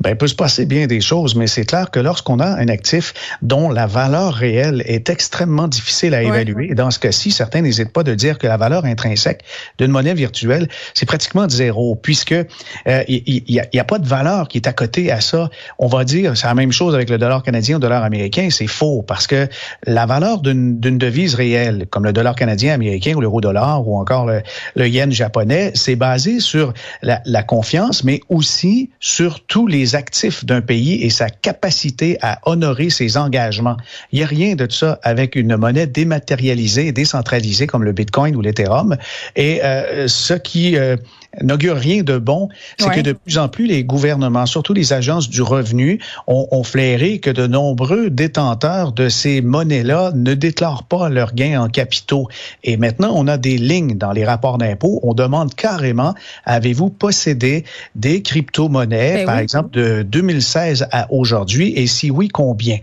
Ben, 0.00 0.10
il 0.10 0.16
peut 0.16 0.26
se 0.26 0.34
passer 0.34 0.66
bien 0.66 0.86
des 0.86 1.00
choses, 1.00 1.34
mais 1.34 1.46
c'est 1.46 1.64
clair 1.64 1.90
que 1.90 2.00
lorsqu'on 2.00 2.40
a 2.40 2.46
un 2.46 2.68
actif 2.68 3.14
dont 3.42 3.70
la 3.70 3.86
valeur 3.86 4.34
réelle 4.34 4.82
est 4.86 5.10
extrêmement 5.10 5.68
difficile 5.68 6.14
à 6.14 6.22
évaluer, 6.22 6.70
et 6.70 6.74
dans 6.74 6.90
ce 6.90 6.98
cas-ci, 6.98 7.30
certains 7.30 7.62
n'hésitent 7.62 7.92
pas 7.92 8.02
de 8.02 8.14
dire 8.14 8.38
que 8.38 8.46
la 8.46 8.56
valeur 8.56 8.84
intrinsèque 8.84 9.42
d'une 9.78 9.90
monnaie 9.90 10.14
virtuelle, 10.14 10.68
c'est 10.94 11.06
pratiquement 11.06 11.48
zéro, 11.48 11.94
puisque 11.96 12.32
euh, 12.32 13.04
il 13.08 13.44
n'y 13.48 13.60
a, 13.60 13.66
a, 13.80 13.84
pas 13.84 13.98
de 13.98 14.06
valeur 14.06 14.48
qui 14.48 14.58
est 14.58 14.66
à 14.66 14.72
côté 14.72 15.10
à 15.10 15.20
ça. 15.20 15.50
On 15.78 15.86
va 15.86 16.04
dire, 16.04 16.36
c'est 16.36 16.46
la 16.46 16.54
même 16.54 16.72
chose 16.72 16.94
avec 16.94 17.10
le 17.10 17.18
dollar 17.18 17.42
canadien 17.42 17.76
ou 17.76 17.78
le 17.78 17.82
dollar 17.82 18.02
américain, 18.02 18.48
c'est 18.50 18.66
faux, 18.66 19.02
parce 19.02 19.26
que 19.26 19.48
la 19.86 20.06
valeur 20.06 20.40
d'une 20.40 20.78
devise 20.78 21.34
réelle, 21.34 21.86
comme 21.90 22.04
le 22.04 22.12
dollar 22.12 22.34
canadien, 22.34 22.74
américain 22.74 23.14
ou 23.14 23.20
l'euro-dollar, 23.20 23.86
ou 23.86 23.98
encore 23.98 24.26
le, 24.26 24.42
le, 24.74 24.88
yen 24.88 25.12
japonais, 25.12 25.72
c'est 25.74 25.96
basé 25.96 26.40
sur 26.40 26.72
la, 27.02 27.20
la 27.24 27.42
confiance, 27.42 28.04
mais 28.04 28.20
aussi 28.28 28.90
sur 29.00 29.40
tout 29.44 29.67
les 29.68 29.94
actifs 29.94 30.44
d'un 30.44 30.60
pays 30.60 31.02
et 31.02 31.10
sa 31.10 31.30
capacité 31.30 32.18
à 32.22 32.40
honorer 32.44 32.90
ses 32.90 33.16
engagements. 33.16 33.76
Il 34.12 34.18
n'y 34.18 34.24
a 34.24 34.26
rien 34.26 34.54
de 34.54 34.70
ça 34.70 34.98
avec 35.02 35.36
une 35.36 35.56
monnaie 35.56 35.86
dématérialisée 35.86 36.88
et 36.88 36.92
décentralisée 36.92 37.66
comme 37.66 37.84
le 37.84 37.92
Bitcoin 37.92 38.34
ou 38.34 38.40
l'Ethereum. 38.40 38.96
Et 39.36 39.62
euh, 39.62 40.08
ce 40.08 40.34
qui 40.34 40.76
euh, 40.76 40.96
n'augure 41.42 41.76
rien 41.76 42.02
de 42.02 42.18
bon, 42.18 42.48
c'est 42.78 42.90
que 42.90 43.00
de 43.00 43.12
plus 43.12 43.38
en 43.38 43.48
plus 43.48 43.66
les 43.66 43.84
gouvernements, 43.84 44.46
surtout 44.46 44.72
les 44.72 44.92
agences 44.92 45.28
du 45.28 45.42
revenu, 45.42 46.00
ont, 46.26 46.48
ont 46.50 46.62
flairé 46.62 47.18
que 47.18 47.30
de 47.30 47.46
nombreux 47.46 48.10
détenteurs 48.10 48.92
de 48.92 49.08
ces 49.08 49.40
monnaies-là 49.40 50.12
ne 50.14 50.34
déclarent 50.34 50.84
pas 50.84 51.08
leurs 51.08 51.34
gains 51.34 51.60
en 51.60 51.68
capitaux. 51.68 52.28
Et 52.64 52.76
maintenant, 52.76 53.12
on 53.14 53.26
a 53.26 53.36
des 53.36 53.58
lignes 53.58 53.96
dans 53.96 54.12
les 54.12 54.24
rapports 54.24 54.58
d'impôts. 54.58 55.00
On 55.02 55.14
demande 55.14 55.54
carrément, 55.54 56.14
avez-vous 56.44 56.90
possédé 56.90 57.64
des 57.94 58.22
crypto-monnaies, 58.22 59.16
ben 59.18 59.26
par 59.26 59.38
exemple, 59.38 59.70
de 59.70 60.02
2016 60.02 60.88
à 60.90 61.12
aujourd'hui? 61.12 61.72
Et 61.76 61.86
si 61.86 62.10
oui, 62.10 62.28
combien? 62.28 62.78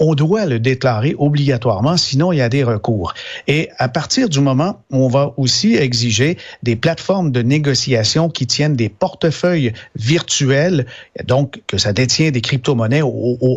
On 0.00 0.14
doit 0.14 0.46
le 0.46 0.58
déclarer 0.58 1.14
obligatoirement, 1.18 1.96
sinon 1.96 2.32
il 2.32 2.38
y 2.38 2.42
a 2.42 2.48
des 2.48 2.64
recours. 2.64 3.14
Et 3.46 3.68
à 3.78 3.88
partir 3.88 4.28
du 4.28 4.40
moment 4.40 4.82
où 4.90 5.04
on 5.04 5.08
va 5.08 5.34
aussi 5.36 5.76
exiger 5.76 6.38
des 6.62 6.74
plateformes 6.74 7.30
de 7.30 7.42
négociation 7.42 8.30
qui 8.30 8.46
tiennent 8.46 8.74
des 8.74 8.88
portefeuilles 8.88 9.72
virtuels, 9.94 10.86
donc 11.24 11.60
que 11.66 11.76
ça 11.76 11.92
détient 11.92 12.30
des 12.30 12.40
crypto-monnaies 12.40 13.02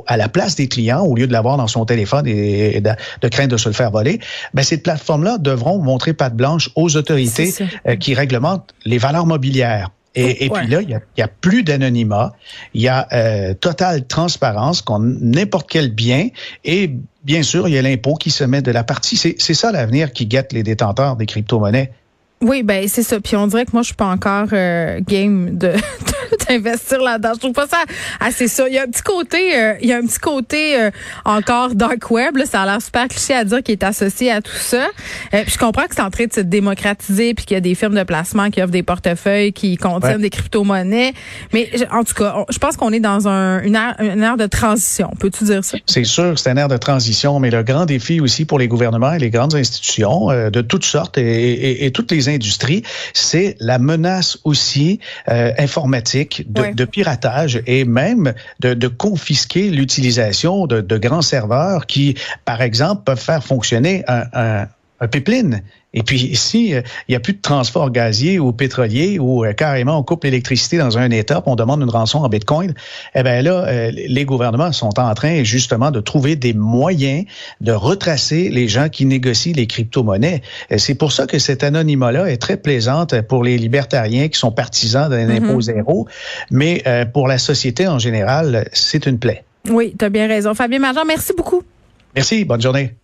à 0.08 0.18
la 0.18 0.30
place 0.30 0.56
des 0.56 0.68
clients 0.68 1.02
au 1.02 1.16
lieu 1.16 1.28
de 1.28 1.34
l'avoir 1.34 1.58
dans 1.58 1.68
son 1.68 1.86
téléphone 1.86 2.28
et 2.28 2.82
de, 2.82 2.92
de 3.22 3.28
craindre 3.30 3.54
de 3.54 3.58
se 3.58 3.70
le 3.70 3.74
faire 3.74 3.92
voler, 3.92 4.20
ben 4.54 4.64
ces 4.64 4.78
plateformes-là 4.78 5.38
devront 5.38 5.80
montrer 5.80 6.14
patte 6.14 6.36
blanche 6.36 6.70
aux 6.76 6.96
autorités 6.98 7.54
euh, 7.88 7.96
qui 7.96 8.14
réglementent 8.14 8.74
les 8.86 8.98
valeurs 8.98 9.26
mobilières. 9.26 9.90
Et, 10.16 10.50
puis 10.50 10.68
là, 10.68 10.82
il 10.82 11.02
y 11.18 11.22
a, 11.22 11.28
plus 11.28 11.64
d'anonymat, 11.64 12.34
il 12.76 12.82
y 12.82 12.88
a 12.88 13.08
euh, 13.14 13.54
totale 13.56 14.06
transparence 14.06 14.84
qu'on 14.84 15.00
n'importe 15.00 15.68
quel 15.70 15.90
bien 15.90 16.30
et 16.64 16.92
bien 17.24 17.42
sûr, 17.42 17.68
il 17.68 17.74
y 17.74 17.78
a 17.78 17.82
l'impôt 17.82 18.16
qui 18.16 18.30
se 18.30 18.44
met 18.44 18.62
de 18.62 18.72
la 18.72 18.84
partie. 18.84 19.18
C'est 19.18 19.54
ça 19.54 19.72
l'avenir 19.72 20.14
qui 20.14 20.28
guette 20.28 20.54
les 20.54 20.62
détenteurs 20.62 21.16
des 21.16 21.26
crypto-monnaies. 21.26 21.92
Oui, 22.44 22.62
ben 22.62 22.88
c'est 22.90 23.04
ça. 23.04 23.20
Puis 23.22 23.38
on 23.38 23.48
dirait 23.48 23.66
que 23.66 23.72
moi, 23.72 23.82
je 23.82 23.88
suis 23.88 23.96
pas 23.96 24.08
encore 24.08 24.48
euh, 24.52 25.00
game 25.08 25.58
de 25.58 25.72
d'investir 26.50 27.00
là-dedans. 27.02 27.32
Je 27.36 27.40
trouve 27.40 27.54
pas 27.54 27.68
ça 27.68 27.84
assez 28.20 28.48
ça. 28.48 28.68
Il 28.68 28.74
y 28.74 28.80
a 28.80 28.84
un 28.84 28.88
petit 28.88 29.04
côté, 29.04 29.58
euh, 29.58 29.76
il 29.82 29.88
y 29.88 29.94
a 29.94 29.98
un 29.98 30.02
petit 30.02 30.20
côté 30.20 30.80
euh, 30.80 30.90
encore 31.26 31.76
dark 31.76 32.10
web. 32.12 32.38
Là, 32.38 32.46
ça 32.46 32.64
a 32.64 32.66
l'air 32.66 32.82
super 32.82 33.08
cliché 33.08 33.34
à 33.34 33.46
dire 33.46 33.62
qui 33.62 33.72
est 33.72 33.84
associé 33.84 34.32
à 34.32 34.42
tout 34.42 34.52
ça. 34.52 34.88
puis 35.32 35.44
je 35.48 35.58
comprends 35.58 35.84
que 35.84 35.96
c'est 35.96 36.02
en 36.02 36.10
train 36.10 36.26
de 36.26 36.34
se 36.34 36.42
démocratiser, 36.42 37.34
puis 37.34 37.46
qu'il 37.46 37.56
y 37.56 37.58
a 37.58 37.62
des 37.62 37.76
firmes 37.76 37.96
de 37.96 38.04
placement 38.04 38.50
qui 38.50 38.62
offrent 38.62 38.72
des 38.72 38.84
portefeuilles 38.84 39.54
qui 39.54 39.78
contiennent 39.78 40.22
des 40.22 40.30
crypto-monnaies. 40.30 41.14
Mais 41.54 41.70
en 41.92 42.04
tout 42.04 42.16
cas, 42.16 42.46
je 42.50 42.58
pense 42.58 42.78
qu'on 42.78 42.92
est 42.92 43.00
dans 43.00 43.28
un, 43.28 43.62
une, 43.62 43.76
ère, 43.76 43.96
une 44.00 44.24
ère 44.24 44.38
de 44.38 44.48
transition. 44.48 45.12
Peux-tu 45.20 45.46
dire 45.46 45.64
ça? 45.64 45.78
C'est 45.86 46.04
sûr, 46.04 46.38
c'est 46.38 46.50
une 46.50 46.58
ère 46.58 46.68
de 46.68 46.78
transition, 46.78 47.40
mais 47.40 47.52
le 47.52 47.64
grand 47.64 47.86
défi 47.86 48.20
aussi 48.20 48.46
pour 48.46 48.60
les 48.60 48.68
gouvernements 48.68 49.14
et 49.14 49.20
les 49.20 49.30
grandes 49.30 49.56
institutions 49.56 50.28
de 50.28 50.62
toutes 50.62 50.86
sortes 50.86 51.18
et, 51.18 51.22
et, 51.22 51.86
et 51.86 51.92
toutes 51.92 52.12
les 52.12 52.30
c'est 53.14 53.56
la 53.60 53.80
menace 53.80 54.38
aussi 54.44 55.00
euh, 55.30 55.52
informatique 55.58 56.46
de, 56.52 56.86
piratage 56.86 57.62
et 57.66 57.86
même 57.86 58.34
de, 58.60 58.88
confisquer 58.88 59.70
l'utilisation 59.70 60.68
de, 60.68 60.82
de, 60.82 60.98
grands 60.98 61.22
serveurs 61.22 61.86
qui, 61.86 62.16
par 62.46 62.62
exemple, 62.62 63.04
peuvent 63.04 63.20
faire 63.20 63.44
fonctionner 63.44 64.04
un, 64.08 64.24
un, 64.34 64.68
un 65.00 65.08
pipeline 65.08 65.64
et 65.94 66.04
puis 66.04 66.24
ici, 66.24 66.74
euh, 66.74 66.82
il 67.08 67.12
n'y 67.12 67.16
a 67.16 67.20
plus 67.20 67.34
de 67.34 67.42
transport 67.42 67.92
gazier 67.92 68.40
ou 68.40 68.52
pétrolier 68.52 69.20
où 69.20 69.46
euh, 69.46 69.54
carrément 69.54 69.98
on 69.98 70.04
coupe 70.04 70.24
l'électricité 70.24 70.78
dans 70.78 70.98
un 70.98 71.12
État, 71.12 71.44
on 71.46 71.56
demande 71.56 71.82
une 71.82 71.90
rançon 71.90 72.20
en 72.20 72.30
Bitcoin. 72.30 72.74
Eh 73.14 73.24
bien 73.24 73.42
là, 73.42 73.66
euh, 73.68 73.92
les 73.92 74.26
gouvernements 74.26 74.72
sont 74.72 75.00
en 75.00 75.14
train 75.14 75.44
justement 75.44 75.92
de 75.92 76.00
trouver 76.00 76.36
des 76.36 76.54
moyens 76.54 77.26
de 77.62 77.72
retracer 77.72 78.50
les 78.50 78.68
gens 78.68 78.90
qui 78.90 79.06
négocient 79.06 79.54
les 79.56 79.68
crypto-monnaies. 79.68 80.42
C'est 80.78 80.96
pour 80.96 81.12
ça 81.12 81.28
que 81.28 81.40
cette 81.40 81.64
anonymat-là 81.64 82.32
est 82.32 82.38
très 82.38 82.58
plaisante 82.58 83.22
pour 83.22 83.44
les 83.44 83.58
libertariens 83.58 84.28
qui 84.28 84.40
sont 84.40 84.52
partisans 84.52 85.10
d'un 85.10 85.28
mm-hmm. 85.28 85.44
impôt 85.44 85.62
zéro, 85.62 86.08
mais 86.52 86.84
pour 87.14 87.28
la 87.28 87.38
société 87.38 87.88
en 87.88 88.00
général, 88.00 88.68
c'est 88.74 89.06
une 89.06 89.20
plaie. 89.20 89.44
Oui, 89.70 89.96
tu 89.98 90.06
as 90.06 90.10
bien 90.10 90.28
raison. 90.28 90.54
Fabien 90.54 90.80
Marjan, 90.80 91.06
merci 91.06 91.34
beaucoup. 91.36 91.64
Merci, 92.16 92.46
bonne 92.46 92.62
journée. 92.62 92.96